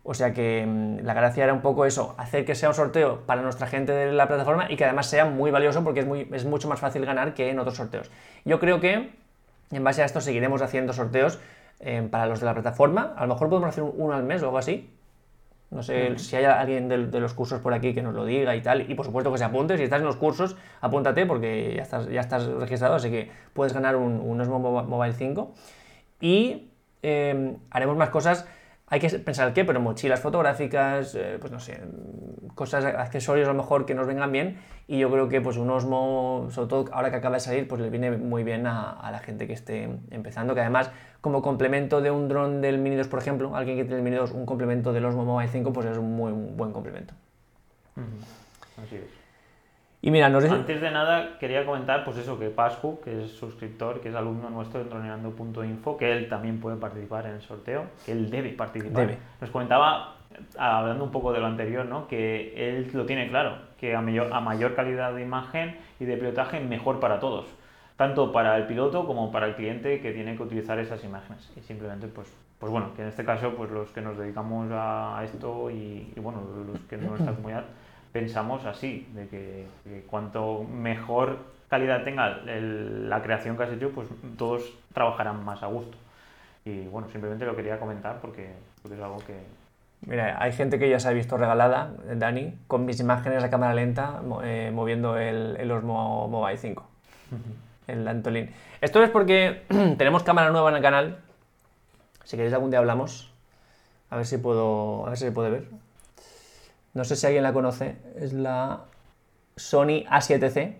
[0.05, 3.21] O sea que mm, la gracia era un poco eso, hacer que sea un sorteo
[3.25, 6.29] para nuestra gente de la plataforma y que además sea muy valioso porque es, muy,
[6.31, 8.09] es mucho más fácil ganar que en otros sorteos.
[8.45, 9.11] Yo creo que
[9.71, 11.39] en base a esto seguiremos haciendo sorteos
[11.85, 13.13] eh, para los de la plataforma.
[13.17, 14.89] A lo mejor podemos hacer uno al mes o algo así.
[15.69, 18.61] No sé si hay alguien de, los cursos por aquí que nos lo diga y
[18.61, 18.89] tal.
[18.89, 19.75] Y por supuesto que se apunte.
[19.75, 23.73] Si estás en los cursos, apúntate porque ya estás, ya estás registrado, así que puedes
[23.73, 25.51] ganar un, un Osmo Mobile 5.
[26.21, 26.69] Y
[27.01, 28.47] eh, haremos más cosas
[28.93, 31.81] hay que pensar el qué, pero mochilas fotográficas, eh, pues no sé,
[32.53, 35.71] cosas, accesorios a lo mejor que nos vengan bien y yo creo que pues un
[35.71, 39.17] Osmo, sobre todo ahora que acaba de salir, pues le viene muy bien a, la
[39.17, 40.91] gente que esté empezando, que además
[41.21, 44.17] como complemento de un dron del Mini 2, por ejemplo, alguien que tiene el Mini
[44.17, 47.15] 2, un complemento del Osmo Mobile 5, pues es un muy buen complemento.
[48.77, 49.22] Así es.
[50.05, 54.09] Y mira, Antes de nada, quería comentar, pues eso, que Pascu, que es suscriptor, que
[54.09, 58.29] es alumno nuestro de droneando.info, que él también puede participar en el sorteo, que él
[58.29, 59.15] debe participar.
[59.39, 60.17] Nos comentaba,
[60.57, 62.09] hablando un poco de lo anterior, ¿no?
[62.09, 66.17] que él lo tiene claro, que a mayor, a mayor calidad de imagen y de
[66.17, 67.45] pilotaje, mejor para todos.
[67.95, 71.49] Tanto para el piloto como para el cliente que tiene que utilizar esas imágenes.
[71.55, 72.27] Y simplemente, pues,
[72.59, 76.19] pues bueno, que en este caso, pues los que nos dedicamos a esto y, y
[76.19, 77.63] bueno, los que en nuestra comunidad
[78.13, 79.65] pensamos así, de que,
[80.07, 84.07] cuanto mejor calidad tenga la creación que has hecho, pues
[84.37, 85.97] todos trabajarán más a gusto.
[86.63, 88.51] Y bueno, simplemente lo quería comentar porque,
[88.85, 89.35] es algo que...
[90.05, 93.73] Mira, hay gente que ya se ha visto regalada, Dani, con mis imágenes a cámara
[93.73, 96.85] lenta eh, moviendo el, el, Osmo Mobile 5,
[97.87, 98.51] el Antolin.
[98.81, 99.63] Esto es porque
[99.97, 101.17] tenemos cámara nueva en el canal.
[102.25, 103.31] Si queréis algún día hablamos.
[104.09, 105.67] A ver si puedo, a ver si se puede ver.
[106.93, 107.95] No sé si alguien la conoce.
[108.19, 108.81] Es la
[109.55, 110.75] Sony A7C.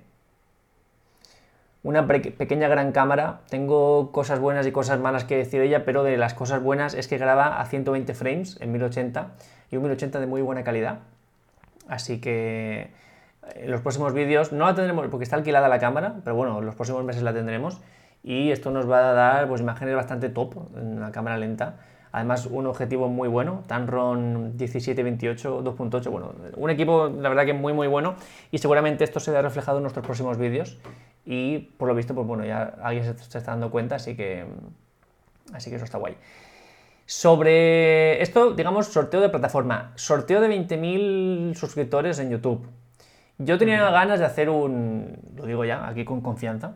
[1.83, 3.41] una pequeña gran cámara.
[3.49, 6.93] Tengo cosas buenas y cosas malas que decir de ella, pero de las cosas buenas
[6.93, 9.31] es que graba a 120 frames en 1080
[9.71, 10.99] y un 1080 de muy buena calidad.
[11.87, 12.91] Así que
[13.55, 16.65] en los próximos vídeos no la tendremos porque está alquilada la cámara, pero bueno, en
[16.65, 17.81] los próximos meses la tendremos
[18.23, 21.75] y esto nos va a dar pues imágenes bastante top en la cámara lenta.
[22.13, 27.73] Además, un objetivo muy bueno, Tamron 1728 2.8, bueno, un equipo la verdad que muy
[27.73, 28.13] muy bueno
[28.51, 30.77] y seguramente esto se verá reflejado en nuestros próximos vídeos
[31.25, 34.45] y por lo visto, pues bueno, ya alguien se, está dando cuenta, así que,
[35.53, 36.15] así que eso está guay.
[37.07, 42.67] Sobre esto, digamos, sorteo de plataforma, sorteo de 20.000 suscriptores en YouTube.
[43.39, 46.75] Yo tenía ganas de hacer un, lo digo ya, aquí con confianza,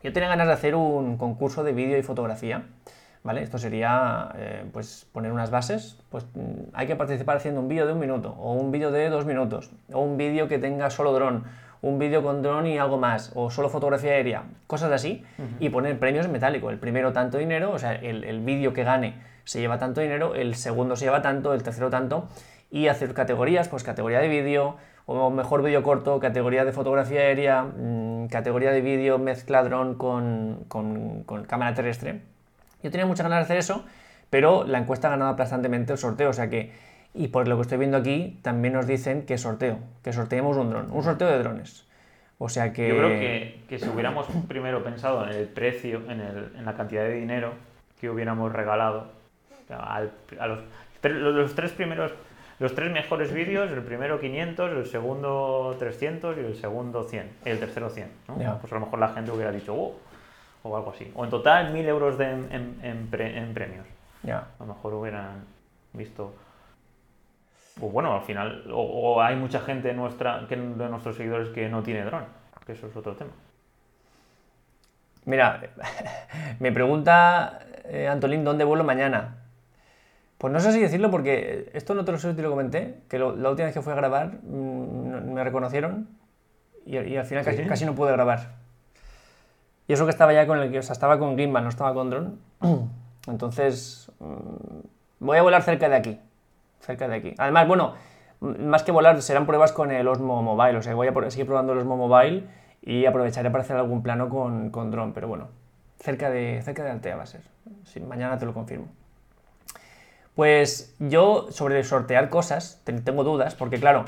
[0.00, 2.66] yo tenía ganas de hacer un concurso de vídeo y fotografía.
[3.22, 3.42] ¿Vale?
[3.42, 7.86] Esto sería eh, pues poner unas bases, pues mm, hay que participar haciendo un vídeo
[7.86, 11.12] de un minuto, o un vídeo de dos minutos, o un vídeo que tenga solo
[11.12, 11.44] dron,
[11.82, 15.24] un vídeo con dron y algo más, o solo fotografía aérea, cosas así,
[15.58, 16.70] y poner premios en metálico.
[16.70, 19.14] El primero tanto dinero, o sea, el, el vídeo que gane
[19.44, 22.28] se lleva tanto dinero, el segundo se lleva tanto, el tercero tanto,
[22.70, 27.64] y hacer categorías, pues categoría de vídeo, o mejor vídeo corto, categoría de fotografía aérea,
[27.64, 32.22] mm, categoría de vídeo mezcla dron con, con, cámara terrestre.
[32.82, 33.84] Yo tenía muchas ganas de hacer eso,
[34.30, 36.72] pero la encuesta ha ganado aplastantemente el sorteo, o sea que,
[37.14, 40.70] y por lo que estoy viendo aquí, también nos dicen que sorteo, que sorteemos un
[40.70, 41.86] dron, un sorteo de drones.
[42.38, 42.88] O sea que...
[42.88, 46.74] Yo creo que, que si hubiéramos primero pensado en el precio, en, el, en la
[46.74, 47.52] cantidad de dinero
[48.00, 49.08] que hubiéramos regalado
[49.68, 50.00] a
[50.46, 50.60] los,
[51.02, 52.12] los tres primeros
[52.60, 57.58] los tres mejores vídeos, el primero 500, el segundo 300 y el segundo 100, el
[57.58, 58.06] tercero 100.
[58.28, 58.58] ¿no?
[58.60, 59.98] Pues a lo mejor la gente hubiera dicho, oh",
[60.62, 61.10] o algo así.
[61.14, 63.86] O en total 1000 euros de, en, premios.
[64.26, 65.44] A lo mejor hubieran
[65.92, 66.34] visto.
[67.80, 71.82] O bueno, al final, o, hay mucha gente nuestra, que, de nuestros seguidores que no
[71.82, 72.24] tiene dron,
[72.66, 73.30] que eso es otro tema.
[75.24, 75.62] Mira,
[76.60, 79.36] me pregunta eh, Antolín dónde vuelo mañana.
[80.38, 83.00] Pues no sé si decirlo porque esto no te lo sé si te lo comenté,
[83.08, 86.08] que la última vez que fui a grabar mm, me reconocieron
[86.86, 88.59] y, al final casi, no pude grabar.
[89.90, 92.10] Y eso que estaba ya con el o sea, estaba con Gimbal, no estaba con
[92.10, 92.30] drone.
[93.26, 94.86] Entonces, mm,
[95.18, 96.20] voy a volar cerca de aquí,
[96.78, 97.34] cerca de aquí.
[97.38, 97.94] Además, bueno,
[98.38, 101.72] más que volar, serán pruebas con el Osmo Mobile, o sea, voy a seguir probando
[101.72, 102.44] el Osmo Mobile
[102.82, 105.48] y aprovecharé para hacer algún plano con, con drone, pero bueno,
[105.98, 107.40] cerca de, cerca de Altea va a ser.
[108.06, 108.86] mañana te lo confirmo.
[110.36, 114.04] Pues yo sobre sortear cosas tengo dudas, porque claro,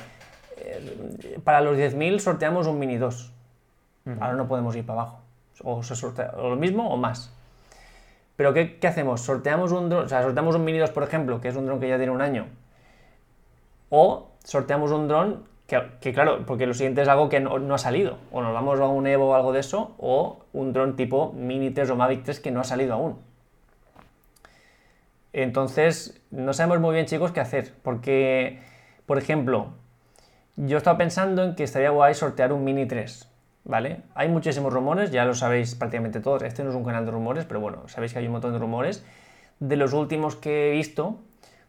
[0.59, 3.33] eh, para los 10.000 sorteamos un Mini 2.
[4.21, 5.22] Ahora no podemos ir para abajo.
[5.63, 7.33] O se sortea lo mismo o más.
[8.37, 9.21] Pero ¿qué, hacemos?
[9.21, 11.81] Sorteamos un dron, o sea, sorteamos un Mini 2, por ejemplo, que es un dron
[11.81, 12.47] que ya tiene un año.
[13.91, 15.45] O sorteamos un dron
[16.01, 18.19] que, claro, porque lo siguiente es algo que no, ha salido.
[18.31, 21.71] O nos vamos a un Evo o algo de eso, o un dron tipo Mini
[21.71, 23.19] 3 o Mavic 3 que no ha salido aún.
[25.33, 27.73] Entonces, no sabemos muy bien, chicos, qué hacer.
[27.83, 28.61] Porque,
[29.07, 29.69] por ejemplo,
[30.57, 33.32] yo estaba pensando en que estaría guay sortear un Mini 3.
[33.65, 34.03] ¿Vale?
[34.15, 36.43] Hay muchísimos rumores, ya lo sabéis prácticamente todos.
[36.43, 38.59] Este no es un canal de rumores, pero bueno, sabéis que hay un montón de
[38.59, 39.05] rumores.
[39.61, 41.21] De los últimos que he visto,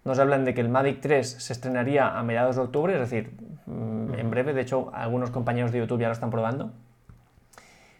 [0.04, 3.34] nos hablan de que el Mavic 3 se estrenaría a mediados de octubre, es decir,
[3.68, 4.54] mm, en breve.
[4.54, 6.72] De hecho, algunos compañeros de YouTube ya lo están probando.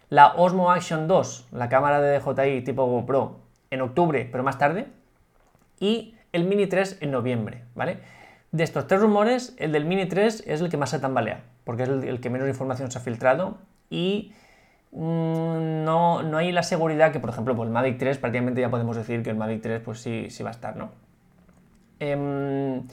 [0.10, 3.40] La Osmo Action 2, la cámara de DJI tipo GoPro,
[3.72, 4.88] en octubre, pero más tarde
[5.80, 7.98] y el Mini 3 en noviembre, ¿vale?
[8.52, 11.84] De estos tres rumores, el del Mini 3 es el que más se tambalea, porque
[11.84, 13.58] es el, que menos información se ha filtrado
[13.94, 14.34] y
[14.92, 18.70] mm, no, no, hay la seguridad que, por ejemplo, pues el Mavic 3, prácticamente ya
[18.70, 20.92] podemos decir que el Mavic 3 pues sí, sí va a estar, ¿no?
[22.00, 22.84] Em,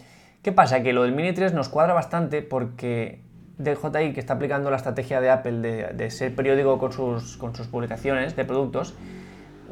[0.43, 0.83] ¿Qué pasa?
[0.83, 3.21] Que lo del Mini 3 nos cuadra bastante porque
[3.59, 7.67] DJI, que está aplicando la estrategia de Apple de, ser periódico con sus, con sus
[7.67, 8.95] publicaciones de productos,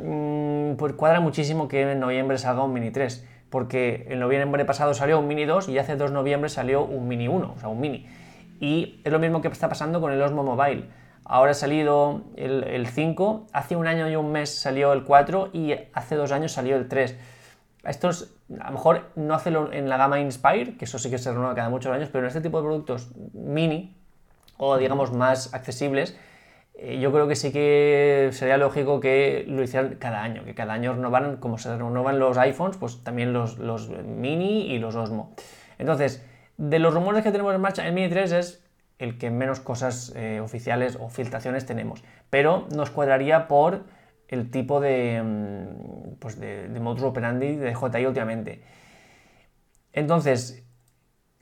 [0.01, 4.95] Mm, pues cuadra muchísimo que en noviembre salga un Mini 3, porque en noviembre pasado
[4.95, 7.81] salió un Mini 2 y hace dos noviembre salió un Mini 1, o sea, un
[7.81, 8.07] Mini.
[8.61, 10.85] Y es lo mismo que está pasando con el Osmo Mobile.
[11.31, 15.75] Ahora ha salido el, 5, hace un año y un mes salió el 4 y
[15.93, 17.17] hace dos años salió el 3.
[17.85, 21.31] Estos, a lo mejor no hacerlo en la gama Inspire, que eso sí que se
[21.31, 23.95] renueva cada muchos años, pero en este tipo de productos mini
[24.57, 26.19] o digamos más accesibles,
[26.75, 30.73] eh, yo creo que sí que sería lógico que lo hicieran cada año, que cada
[30.73, 35.35] año renovaran, como se renovan los iPhones, pues también los, mini y los Osmo.
[35.79, 36.25] Entonces,
[36.57, 38.68] de los rumores que tenemos en marcha, el Mini 3 es
[38.99, 43.85] el que menos cosas eh, oficiales o filtraciones tenemos, pero nos cuadraría por
[44.29, 48.63] el tipo de, mm, pues de, de modus operandi de JI últimamente.
[49.93, 50.65] Entonces,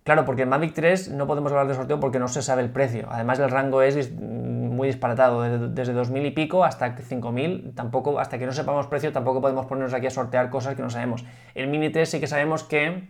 [0.07, 2.71] Claro, porque el Mavic 3 no podemos hablar de sorteo porque no se sabe el
[2.71, 3.09] precio.
[3.11, 8.39] Además, el rango es muy disparatado, desde, desde 2.000 y pico hasta 5.000, tampoco, hasta
[8.39, 11.25] que no sepamos precio, tampoco podemos ponernos aquí a sortear cosas que no sabemos.
[11.57, 13.09] El Mini 3 sí que sabemos que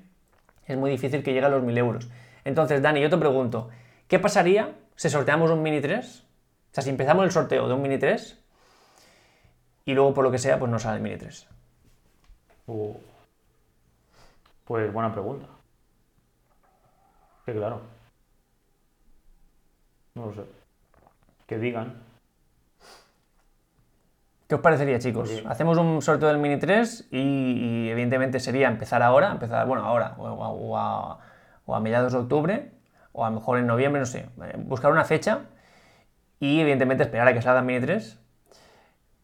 [0.66, 2.08] es muy difícil que llegue a los 1.000 euros.
[2.44, 3.68] Entonces, Dani, yo te pregunto,
[4.08, 6.22] ¿qué pasaría si sorteamos un Mini 3?
[6.22, 8.38] O sea, si empezamos el sorteo de un Mini 3
[9.84, 11.48] y luego por lo que sea, pues no sale el Mini 3.
[12.66, 12.94] Uh.
[14.64, 15.46] Pues buena pregunta.
[17.44, 17.80] Sí, claro.
[20.14, 20.42] No lo sé.
[21.46, 22.02] Que digan.
[24.48, 25.42] ¿Qué os parecería, chicos?
[25.46, 30.14] Hacemos un sorteo del Mini 3 y, y evidentemente sería empezar ahora, empezar, bueno, ahora,
[30.18, 31.18] o a,
[31.64, 32.75] o a mediados de octubre,
[33.16, 34.28] o a lo mejor en noviembre, no sé.
[34.44, 35.46] eh, Buscar una fecha
[36.38, 38.18] y evidentemente esperar a que salga Mini 3.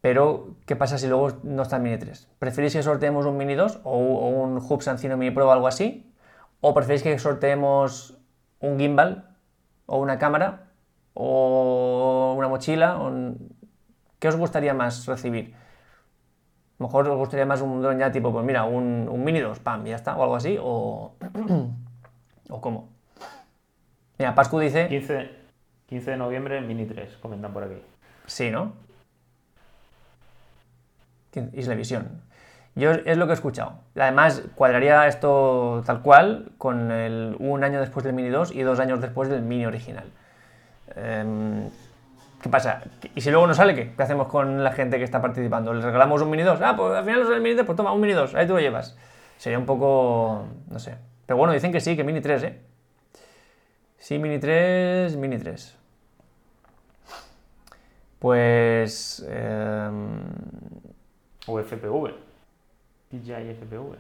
[0.01, 2.29] Pero, ¿qué pasa si luego no está el Mini 3?
[2.39, 5.69] ¿Preferís que sorteemos un Mini 2 o, o un Hub Sancino Mini Pro o algo
[5.69, 6.13] así?
[6.61, 8.19] ¿O preferís que sorteemos
[8.61, 9.37] un gimbal
[9.87, 10.71] o una cámara
[11.15, 12.99] o una mochila?
[12.99, 13.55] o un-
[14.19, 15.55] ¿Qué os gustaría más recibir?
[15.55, 19.39] A lo mejor os gustaría más un dron ya tipo, pues mira, un, un Mini
[19.41, 21.15] 2, pam, ya está, o algo así, o...
[22.51, 22.92] ¿O cómo?
[24.19, 24.89] Mira, Pascu dice...
[24.89, 25.31] 15,
[25.87, 27.83] 15 de noviembre, Mini 3, comentan por aquí.
[28.27, 28.73] Sí, ¿no?
[31.53, 32.23] Isla Visión.
[32.75, 33.75] Yo es lo que he escuchado.
[33.97, 38.81] Además, cuadraría esto tal cual con el un año después del Mini 2 y dos
[38.81, 40.05] años después del Mini original.
[40.97, 41.69] Em,
[42.43, 42.83] ¿Qué pasa?
[43.15, 43.93] ¿Y si luego no sale qué?
[43.95, 45.73] ¿Qué hacemos con la gente que está participando?
[45.75, 46.61] ¿Les regalamos un Mini 2?
[46.63, 48.47] Ah, pues al final no sale el Mini 3, pues toma, un Mini 2, ahí
[48.47, 48.97] tú lo llevas.
[49.37, 50.47] Sería un poco...
[50.69, 50.97] no sé.
[51.27, 52.61] Pero bueno, dicen que sí, que Mini 3, ¿eh?
[54.03, 55.77] Sí, Mini 3, Mini 3.
[58.19, 59.25] Pues...
[59.29, 60.23] em,
[61.47, 62.15] O FPV.
[63.11, 63.97] DJI FPV.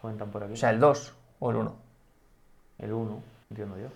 [0.00, 0.52] Comentan por aquí.
[0.52, 1.76] o sea, el 2 o el 1.
[2.78, 3.88] el 1, entiendo yo.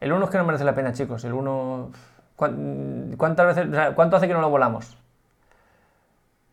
[0.00, 1.24] El 1 es que no merece la pena, chicos.
[1.24, 1.92] El 1...
[2.36, 4.96] ¿cuán- ¿Cuántas veces, o sea, ¿Cuánto hace que no lo volamos?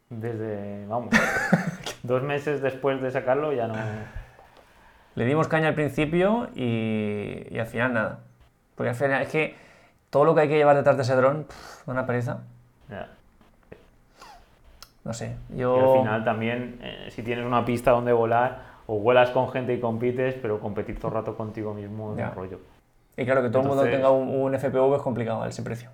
[0.09, 1.09] Desde, vamos,
[2.03, 3.73] dos meses después de sacarlo ya no...
[5.15, 8.19] Le dimos caña al principio y, y al final nada.
[8.75, 9.55] Porque al final es que
[10.09, 12.39] todo lo que hay que llevar detrás de ese dron, pff, una pereza.
[12.89, 13.09] ya.
[15.03, 15.95] No sé, Y yo...
[15.95, 19.79] al final también, eh, si tienes una pista donde volar, o vuelas con gente y
[19.81, 22.29] compites, pero competir todo el rato contigo mismo es Ya.
[22.29, 22.59] un rollo.
[23.17, 25.61] Y claro, que todo el mundo Entonces- tenga un, un FPV es complicado a ese
[25.61, 25.89] precio.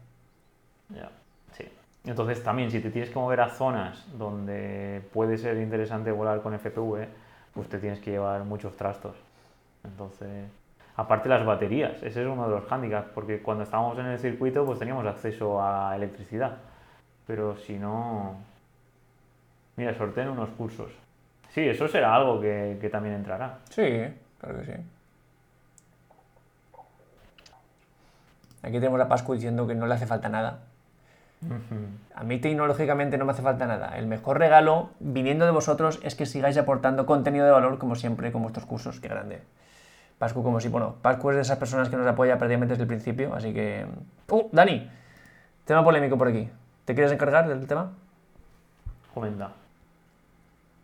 [0.89, 1.09] Ya,
[1.53, 1.65] sí.
[2.05, 6.53] Entonces también, si te tienes que mover a zonas donde puede ser interesante volar con
[6.53, 7.07] FPV,
[7.67, 9.15] pues tienes que llevar muchos trastos.
[9.83, 10.49] Entonces,
[10.95, 14.65] aparte las baterías, ese es uno de los hándicaps, porque cuando estábamos en el circuito
[14.65, 16.57] pues teníamos acceso a electricidad,
[17.27, 18.35] pero si no...
[19.75, 20.91] Mira, sorteen unos cursos.
[21.49, 23.59] Sí, eso será algo que, que también entrará.
[23.69, 24.05] Sí,
[24.39, 24.73] claro que sí.
[28.61, 30.59] Aquí tenemos a Pascu diciendo que no le hace falta nada.
[32.15, 33.97] A mí tecnológicamente no me hace falta nada.
[33.97, 38.31] El mejor regalo viniendo de vosotros es que sigáis aportando contenido de valor como siempre
[38.31, 38.99] con vuestros cursos.
[38.99, 39.41] Qué grande.
[40.17, 42.87] Pascu como si, bueno, Pascu es de esas personas que nos apoya prácticamente desde el
[42.89, 43.85] principio, así que...
[44.29, 44.89] ¡Uh, Dani!
[45.63, 46.49] Tema polémico por aquí.
[46.83, 47.91] ¿Te quieres encargar del tema?
[49.13, 49.51] Comenta.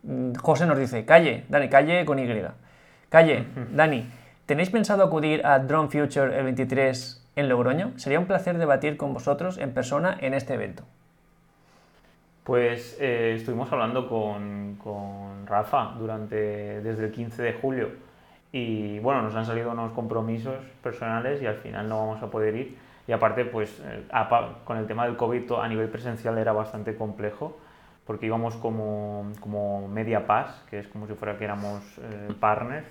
[0.03, 2.43] Mm, José nos dice, calle, Dani, calle con Y.
[3.09, 4.09] Calle, Dani,
[4.45, 7.93] ¿tenéis pensado acudir a Drone Future el 23 en Logroño?
[7.97, 10.83] Sería un placer debatir con vosotros en persona en este evento.
[12.43, 17.89] Pues eh, estuvimos hablando con, con Rafa durante, desde el 15 de julio
[18.51, 22.55] y bueno, nos han salido unos compromisos personales y al final no vamos a poder
[22.55, 22.77] ir.
[23.07, 24.03] Y aparte, pues eh,
[24.63, 27.57] con el tema del COVID a nivel presencial era bastante complejo
[28.05, 32.87] porque íbamos como, como media pass, que es como si fuera que éramos eh, partners.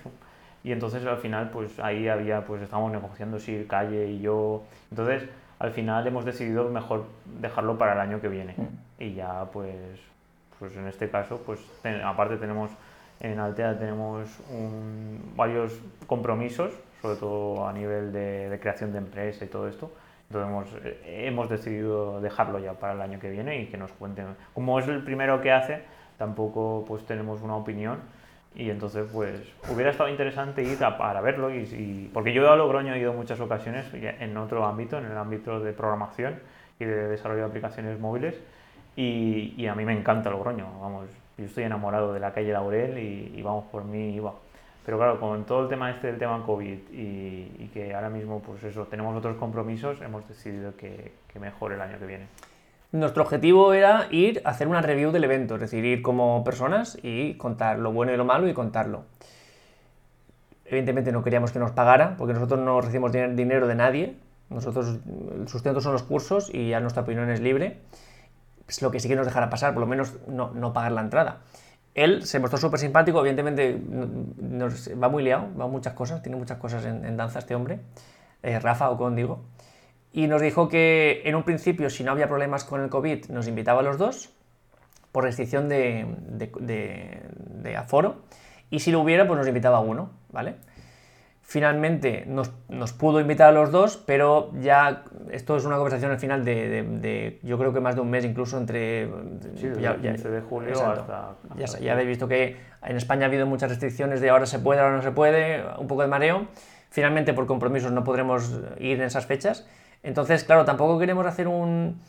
[0.65, 4.63] Y entonces al final, pues ahí había, pues estábamos negociando si Calle y yo.
[4.89, 7.05] Entonces, al final hemos decidido mejor
[7.39, 8.55] dejarlo para el año que viene.
[8.97, 9.75] Y ya, pues,
[10.57, 12.71] pues en este caso, pues ten- aparte tenemos
[13.19, 19.45] en Altea tenemos un- varios compromisos, sobre todo a nivel de, de creación de empresa
[19.45, 19.91] y todo esto.
[20.29, 23.91] Entonces hemos, eh, hemos decidido dejarlo ya para el año que viene y que nos
[23.91, 24.35] cuenten.
[24.55, 25.83] Como es el primero que hace,
[26.17, 27.99] tampoco pues tenemos una opinión
[28.55, 29.35] y entonces pues
[29.73, 33.13] hubiera estado interesante ir a- para verlo y, y- porque yo a Logroño he ido
[33.13, 36.39] muchas ocasiones en otro ámbito, en el ámbito de programación
[36.79, 38.39] y de desarrollo de aplicaciones móviles
[38.95, 42.97] y, y a mí me encanta Logroño, vamos, yo estoy enamorado de la calle Laurel
[42.97, 44.33] y, y vamos por mí iba.
[44.85, 48.63] Pero claro, con todo el tema este del tema COVID y que ahora mismo pues
[48.63, 52.27] eso, tenemos otros compromisos, hemos decidido que, que mejor el año que viene.
[52.95, 56.97] Nuestro objetivo era ir a hacer una review del evento, es decir, ir como personas
[57.03, 59.03] y contar lo bueno y lo malo y contarlo.
[60.65, 64.15] Evidentemente no queríamos que nos pagara, porque nosotros no recibimos din- dinero de nadie,
[64.49, 64.99] Nosotros,
[65.39, 67.79] el sustento son los cursos y ya nuestra opinión es libre.
[68.67, 71.01] Es lo que sí que nos dejará pasar, por lo menos no, no pagar la
[71.01, 71.39] entrada.
[71.95, 73.81] Él se mostró súper simpático, evidentemente
[74.39, 77.79] nos, va muy liado, va muchas cosas, tiene muchas cosas en, danza este hombre,
[78.43, 79.41] eh, Rafa o con digo,
[80.15, 83.49] y nos dijo que en un principio, si no había problemas con el COVID, nos
[83.49, 84.29] invitaba a los dos,
[85.11, 88.21] por restricción de, de, aforo,
[88.69, 90.55] y si lo hubiera, pues nos invitaba a uno, ¿vale?
[91.41, 96.19] Finalmente nos, nos, pudo invitar a los dos, pero ya esto es una conversación al
[96.19, 99.09] final de, yo creo que más de un mes incluso entre...
[99.57, 103.27] Sí, ya, el 15 de julio hasta, ya, ya, habéis visto que en España ha
[103.27, 106.47] habido muchas restricciones de ahora se puede, ahora no se puede, un poco de mareo.
[106.89, 109.67] Finalmente por compromisos no podremos ir en esas fechas.
[110.05, 111.99] Entonces, claro, tampoco queremos hacer un,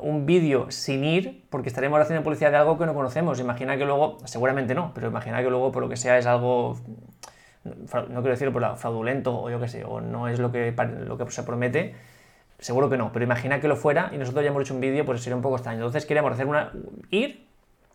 [0.00, 3.38] un vídeo sin ir porque estaremos haciendo publicidad de algo que no conocemos.
[3.38, 6.76] Imagina que luego, seguramente no, pero imagina que luego por lo que sea es algo
[7.62, 10.74] no quiero pero fraudulento o yo qué sé, o no es lo que,
[11.06, 11.94] lo que se promete,
[12.58, 15.04] seguro que no, pero imagina que lo fuera y nosotros ya hemos hecho un vídeo,
[15.04, 15.78] pues sería un poco extraño.
[15.78, 16.72] Entonces queríamos hacer una,
[17.10, 17.46] ir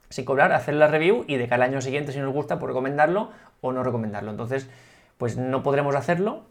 [0.10, 3.32] sin cobrar, hacer la review y de cada año siguiente, si nos gusta, pues recomendarlo
[3.62, 4.30] o no recomendarlo.
[4.30, 4.70] Entonces,
[5.18, 6.44] pues no podremos hacerlo,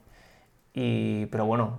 [0.75, 1.79] y, pero bueno,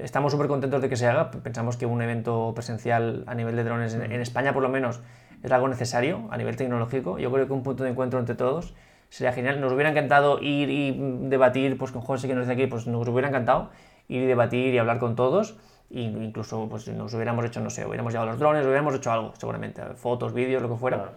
[0.00, 1.30] estamos súper contentos de que se haga.
[1.30, 5.00] Pensamos que un evento presencial a nivel de drones en, en España, por lo menos,
[5.42, 7.18] es algo necesario a nivel tecnológico.
[7.18, 8.74] Yo creo que un punto de encuentro entre todos
[9.08, 9.60] sería genial.
[9.60, 13.06] Nos hubiera encantado ir y debatir, pues con José que nos dice aquí, pues nos
[13.06, 13.70] hubiera encantado
[14.08, 15.56] ir y debatir y hablar con todos.
[15.90, 19.34] E incluso pues nos hubiéramos hecho, no sé, hubiéramos llevado los drones, hubiéramos hecho algo,
[19.38, 21.12] seguramente, fotos, vídeos, lo que fuera.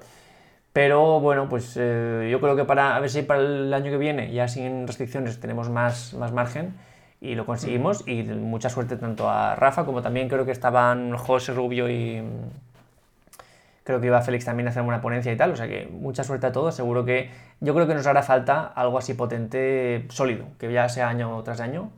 [0.73, 3.97] Pero bueno, pues eh, yo creo que para, a ver si para el año que
[3.97, 6.75] viene, ya sin restricciones, tenemos más, más margen
[7.21, 8.07] y lo conseguimos.
[8.07, 12.23] Y mucha suerte tanto a Rafa como también creo que estaban José Rubio y,
[13.85, 16.23] Creo que iba Félix también a hacer una ponencia y tal, o sea que mucha
[16.23, 16.73] suerte a todos.
[16.73, 21.07] Seguro que yo creo que nos hará falta algo así potente, sólido, que ya sea
[21.07, 21.91] año tras año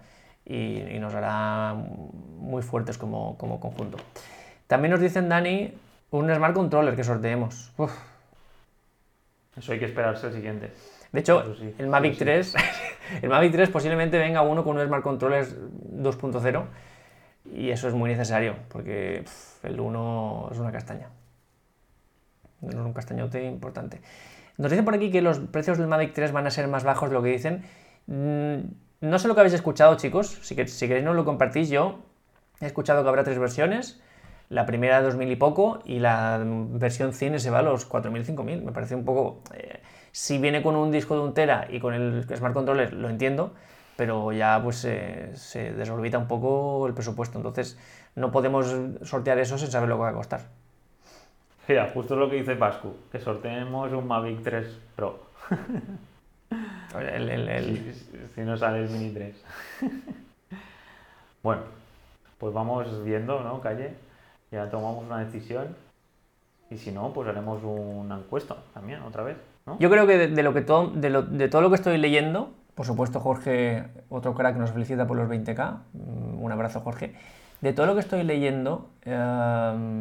[0.45, 3.97] y, nos hará muy fuertes como, como, conjunto.
[4.68, 5.74] También nos dicen, Dani,
[6.11, 7.72] un Smart Controller que sorteemos.
[9.55, 10.74] Eso hay que esperarse el siguiente.
[11.11, 12.55] De hecho, el Mavic 3,
[13.21, 16.63] el Mavic 3 posiblemente venga uno con un Smart Controller 2.0
[17.53, 19.23] y eso es muy necesario porque
[19.63, 21.09] el 1 es una castaña
[22.61, 24.01] un castañote importante.
[24.57, 27.09] Nos dicen por aquí que los precios del Mavic 3 van a ser más bajos
[27.09, 27.63] de lo que dicen.
[28.07, 28.57] Mm,
[29.01, 30.39] no sé lo que habéis escuchado, chicos.
[30.41, 31.99] Si, si queréis no lo compartís, yo
[32.59, 34.01] he escuchado que habrá tres versiones.
[34.49, 38.63] La primera 2000 y poco y la versión cine se va a los 4000, 5000.
[38.63, 39.41] Me parece un poco...
[39.53, 39.79] Eh,
[40.18, 43.53] si viene con un disco de un tera y con el Smart Controller lo entiendo,
[43.95, 47.38] pero ya pues se desorbita un poco el presupuesto.
[47.38, 47.78] Entonces
[48.15, 48.65] no podemos
[49.03, 50.41] sortear eso sin saber lo que va a costar.
[51.68, 55.20] Mira, justo lo que dice Pascu, que sorteemos un Mavic 3 Pro.
[58.34, 59.36] Si, no sale el Mini 3.
[61.43, 61.61] bueno,
[62.39, 63.93] pues vamos viendo, ¿no, Calle?
[64.49, 65.76] Ya tomamos una decisión.
[66.72, 69.38] Y si no, pues haremos una encuesta también, otra vez.
[69.68, 69.78] ¿No?
[69.80, 73.20] Yo creo que de, lo que todo, de, todo lo que estoy leyendo, por supuesto,
[73.20, 75.78] Jorge, otro crack nos felicita por los 20k.
[75.93, 77.13] Mm, un abrazo, Jorge.
[77.61, 79.99] De todo lo que estoy leyendo, em,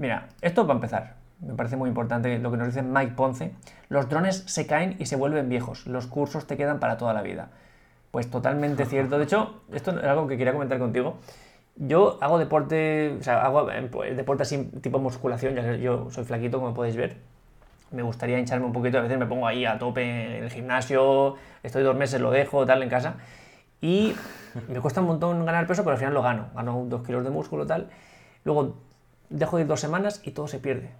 [0.00, 1.16] Mira, esto va a empezar.
[1.40, 3.52] Me parece muy importante lo que nos dice Mike Ponce.
[3.90, 5.86] Los drones se caen y se vuelven viejos.
[5.86, 7.50] Los cursos te quedan para toda la vida.
[8.10, 9.18] Pues totalmente cierto.
[9.18, 11.18] De hecho, esto es algo que quería comentar contigo.
[11.76, 16.10] Yo hago deporte, o sea, hago eh, pues, deporte así tipo musculación, ya que yo
[16.10, 17.18] soy flaquito, como podéis ver.
[17.90, 20.02] Me gustaría hincharme un poquito, a veces me pongo ahí a tope
[20.38, 23.14] en el gimnasio, estoy dos meses, lo dejo, tal, en casa.
[23.80, 24.14] Y
[24.68, 26.48] me cuesta un montón ganar peso, pero al final lo gano.
[26.54, 27.88] Gano dos kilos de músculo, tal.
[28.44, 28.76] Luego
[29.28, 30.90] dejo de ir dos semanas y todo se pierde.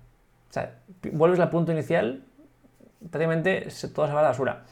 [0.51, 0.79] O sea,
[1.13, 2.25] vuelves al punto inicial,
[3.11, 4.65] prácticamente todo se va a la basura.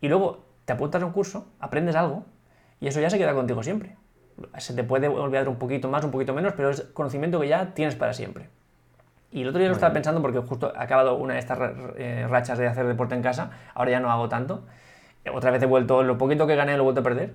[0.00, 2.24] Y luego te apuntas a un curso, aprendes algo
[2.80, 3.96] y eso ya se queda contigo siempre.
[4.58, 7.72] Se te puede olvidar un poquito más, un poquito menos, pero es conocimiento que ya
[7.72, 8.48] tienes para siempre.
[9.34, 11.58] Y el otro día lo estaba pensando porque justo he acabado una de estas
[11.96, 14.62] eh, rachas de hacer deporte en casa, ahora ya no hago tanto.
[15.32, 17.34] Otra vez he vuelto, lo poquito que gané lo he vuelto a perder.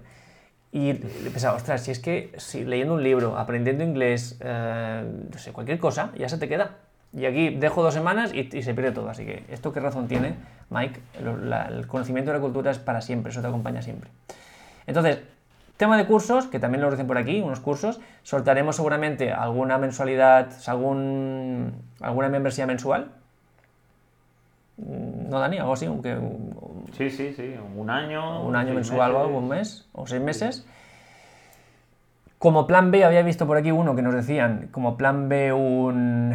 [0.72, 5.52] Y pensaba, ostras, si es que si leyendo un libro, aprendiendo inglés, eh, no sé,
[5.52, 6.78] cualquier cosa, ya se te queda.
[7.12, 9.10] Y aquí dejo dos semanas y, se pierde todo.
[9.10, 10.36] Así que esto qué razón tiene,
[10.70, 11.02] Mike.
[11.20, 14.10] el conocimiento de la cultura es para siempre, eso te acompaña siempre.
[14.88, 15.20] Entonces,
[15.80, 18.00] tema de cursos, que también lo dicen por aquí, unos cursos.
[18.22, 23.14] Soltaremos seguramente alguna mensualidad, algún, alguna membresía mensual
[24.78, 25.58] ¿No, Dani?
[25.58, 26.18] Algo así, aunque...
[26.94, 28.44] Sí, sí, sí, un año.
[28.44, 30.66] Un año mensual o algo, un mes, o seis meses.
[32.38, 36.34] Como plan B, había visto por aquí uno que nos decían, como plan B un...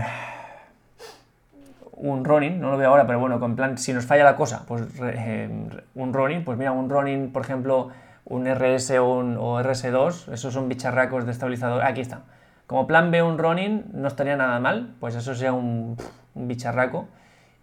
[1.97, 4.65] Un running, no lo veo ahora, pero bueno, con plan, si nos falla la cosa,
[4.67, 5.49] pues eh,
[5.95, 7.91] un running, pues mira, un running, por ejemplo,
[8.25, 11.83] un RS o, un, o RS2, esos son bicharracos de estabilizador.
[11.83, 12.23] Aquí está.
[12.67, 15.97] Como plan B un Ronin no estaría nada mal, pues eso sea un,
[16.35, 17.07] un bicharraco.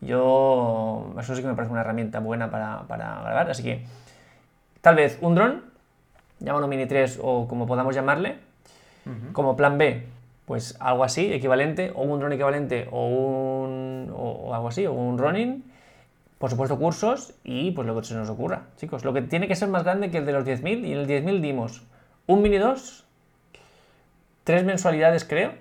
[0.02, 3.86] Yo, eso sí que me parece una herramienta buena para, para grabar, así que
[4.82, 5.64] tal vez un dron,
[6.40, 8.38] llámalo Mini 3 o como podamos llamarle,
[9.32, 10.08] como plan B,
[10.46, 15.18] pues algo así, equivalente, o un dron equivalente, o un o, algo así, o un
[15.18, 15.71] Ronin,
[16.42, 19.06] por supuesto cursos y pues lo que se nos ocurra, chicos.
[19.06, 21.08] Lo que tiene que ser más grande que el de los 10.000 y en el
[21.08, 21.84] 10.000 dimos
[22.26, 23.06] un Mini 2,
[24.44, 25.52] tres mensualidades creo,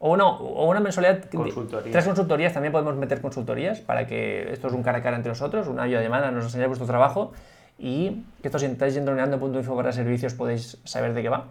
[0.00, 1.92] o, no, o una mensualidad, Consultoría.
[1.92, 5.30] tres consultorías, también podemos meter consultorías para que esto es un cara a cara entre
[5.30, 7.32] nosotros, una ayuda de nos enseñáis vuestro trabajo
[7.78, 11.44] y que esto si estáis en droneando.info para servicios podéis saber de qué va.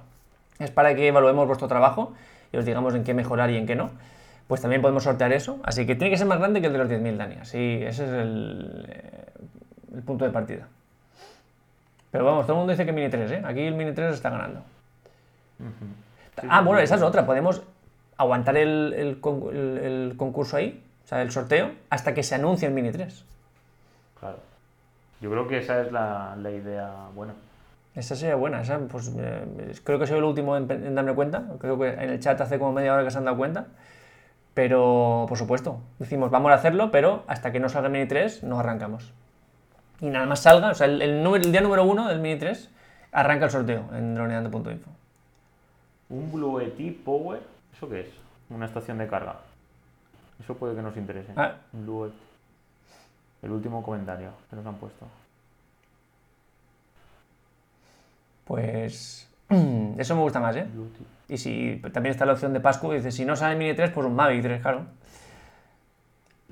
[0.59, 2.11] Es para que evaluemos vuestro trabajo
[2.51, 3.91] y os digamos en qué mejorar y en qué no.
[4.49, 5.59] Pues también podemos sortear eso.
[5.63, 7.35] Así que tiene que ser más grande que el de los 10.000, Dani.
[7.35, 9.25] Así, ese es el, eh,
[9.95, 10.67] el punto de partida.
[12.11, 13.41] Pero vamos, todo el mundo dice que Mini 3, ¿eh?
[13.45, 14.61] Aquí el Mini 3 está ganando.
[16.49, 17.25] ah, bueno, esa es otra.
[17.27, 17.61] Podemos
[18.17, 22.33] aguantar el, el con- el- el concurso ahí, o sea, el sorteo, hasta que se
[22.35, 23.23] anuncie el Mini 3.
[24.19, 24.37] Claro.
[25.21, 27.33] Yo creo que esa es la, la idea buena.
[27.95, 31.43] Esa sería buena, esa, pues, eh, creo que soy el último en, en darme cuenta,
[31.59, 33.67] creo que en el chat hace como media hora que se han dado cuenta,
[34.59, 38.43] pero por supuesto, decimos vamos a hacerlo, pero hasta que no salga el Mini 3
[38.43, 39.13] no arrancamos.
[40.01, 42.37] Y nada más salga, o sea, el, el número- el día número uno del Mini
[42.37, 42.69] 3
[43.13, 44.89] arranca el sorteo en droneando.info.
[46.09, 47.41] Un Blue ET Power,
[47.73, 48.09] ¿eso qué es?
[48.49, 49.37] Una estación de carga.
[50.43, 51.31] Eso puede que nos interese.
[51.37, 51.53] Ah.
[51.71, 52.13] Un Blue ET.
[53.41, 55.05] El último comentario que nos han puesto.
[58.43, 59.25] Pues
[59.97, 60.67] eso me gusta más, ¿eh?
[60.73, 60.89] Blue.
[61.29, 63.91] Y si también está la opción de Pascu, dice, si no sale el Mini 3,
[63.91, 64.87] pues un Mavic 3, claro.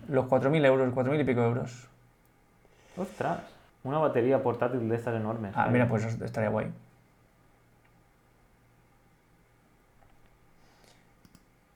[0.08, 1.90] Los 4.000 euros, 4.000 y pico euros.
[2.96, 3.40] ¡Ostras!
[3.84, 5.52] Una batería portátil de estas enormes.
[5.56, 5.72] Ah, ¿eh?
[5.72, 6.68] mira, pues eso estaría guay.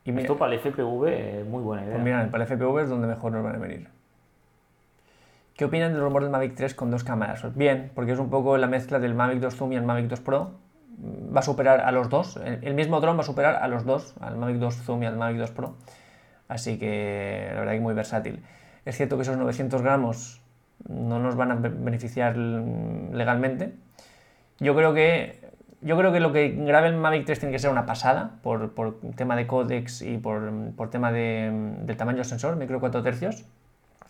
[0.06, 1.94] Y mira, Esto para el FPV es muy buena idea.
[1.94, 3.88] pues mira, para el FPV es donde mejor nos van a venir.
[5.56, 7.56] ¿Qué opinan del rumor del Mavic 3 con dos cámaras?
[7.56, 10.20] Bien, porque es un poco la mezcla del Mavic 2 Zoom y el Mavic 2
[10.22, 10.52] Pro.
[11.04, 12.38] Va a superar a los dos.
[12.62, 15.18] El mismo dron va a superar a los dos, al Mavic 2 Zoom y al
[15.18, 15.76] Mavic 2 Pro.
[16.48, 18.44] Así que la verdad que muy versátil.
[18.86, 20.42] Es cierto que esos 900 gramos
[20.88, 23.74] no nos van a be- beneficiar legalmente.
[24.60, 25.40] Yo creo que
[25.84, 28.74] yo creo que lo que grabe el Mavic 3 tiene que ser una pasada por,
[28.76, 31.50] por tema de códex y por, por tema de,
[31.82, 33.46] del tamaño del sensor, micro 4 tercios,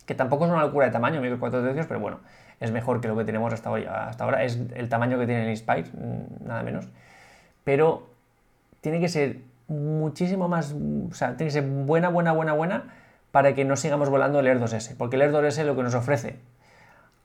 [0.06, 2.20] que tampoco es una locura de tamaño, micro 4 tercios, pero bueno,
[2.60, 5.44] es mejor que lo que tenemos hasta, hoy, hasta ahora, es el tamaño que tiene
[5.44, 6.88] el Inspire, mm, nada menos,
[7.64, 8.10] pero
[8.80, 9.38] tiene que ser
[9.68, 12.84] muchísimo más, o sea, tiene que ser buena, buena, buena, buena
[13.30, 15.94] para que no sigamos volando el Air 2S, porque el Air 2S lo que nos
[15.94, 16.36] ofrece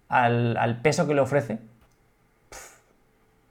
[0.08, 1.60] al, al peso que le ofrece,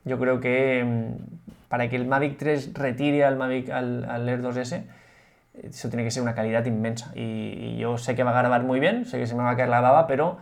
[0.05, 4.43] yo creo que mm, para que el Mavic 3 retire al, Mavic, al, al Air
[4.43, 4.85] 2S,
[5.63, 7.13] eso tiene que ser una calidad inmensa.
[7.15, 9.51] Y, y yo sé que va a grabar muy bien, sé que se me va
[9.51, 10.39] a caer la baba, pero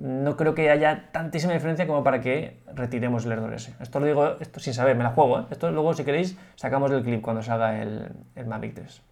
[0.00, 3.74] no creo que haya tantísima diferencia como para que retiremos el Air 2S.
[3.80, 5.40] Esto lo digo esto sin saber, me la juego.
[5.40, 5.44] ¿eh?
[5.50, 9.02] Esto luego, si queréis, sacamos el clip cuando salga el, el Mavic 3.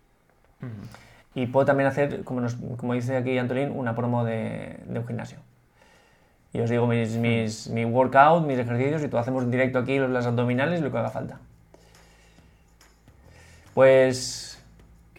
[1.35, 5.07] Y puedo también hacer, como, nos- como dice aquí Antolín, una promo de, de un
[5.07, 5.39] gimnasio.
[6.53, 9.99] Y os digo mis, mis, mi workout, mis ejercicios y todo hacemos en directo aquí
[9.99, 11.39] los- las abdominales y lo que haga falta.
[13.75, 14.50] Pues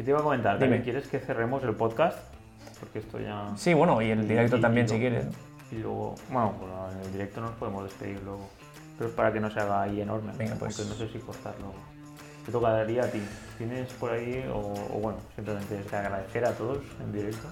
[0.02, 0.58] ¿Qué te iba a comentar?
[0.58, 0.82] Dime.
[0.82, 2.18] ¿Quieres que cerremos el podcast?
[2.80, 3.50] Porque esto ya...
[3.56, 5.36] sí, bueno, y el directo Y- también y si luego- quieres.
[5.72, 8.50] Y luego, bueno, pues en el directo nos podemos despedir luego.
[8.98, 10.32] Pero es para que no se haga ahí enorme.
[10.40, 10.80] Venga, pues.
[10.90, 11.72] No sé si cortarlo.
[12.48, 13.22] Te tocaría a ti.
[13.60, 17.48] ¿Tienes por ahí, o, o bueno, simplemente es que agradecer a todos en directo?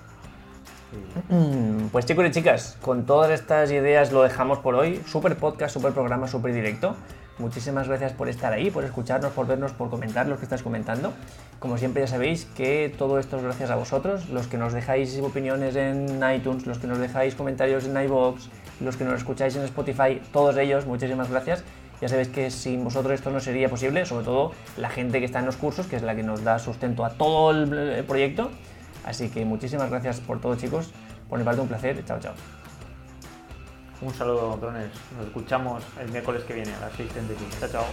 [1.30, 5.00] Mm, Pues chicos y chicas, con todas estas ideas lo dejamos por hoy.
[5.06, 6.96] Super podcast, super programa, super directo.
[7.40, 11.14] Muchísimas gracias por estar ahí, por escucharnos, por vernos, por comentar lo que estáis comentando.
[11.60, 15.18] Como siempre ya sabéis que todo esto es gracias a vosotros, los que nos dejáis
[15.22, 18.50] opiniones en iTunes, los que nos dejáis comentarios en iVoox,
[18.82, 21.64] los que nos escucháis en Spotify, todos ellos, muchísimas gracias.
[22.02, 25.40] Ya sabéis que sin vosotros esto no sería posible, sobre todo la gente que está
[25.40, 28.52] en los cursos, que es la que nos da sustento a todo el proyecto.
[29.06, 30.92] Así que muchísimas gracias por todo, chicos.
[31.30, 32.04] Por mi parte, un placer.
[32.06, 32.59] Chao, chao.
[34.02, 34.90] Un saludo, drones.
[35.18, 37.60] Nos escuchamos el miércoles que viene a las 6.35.
[37.60, 37.86] Chao, chao.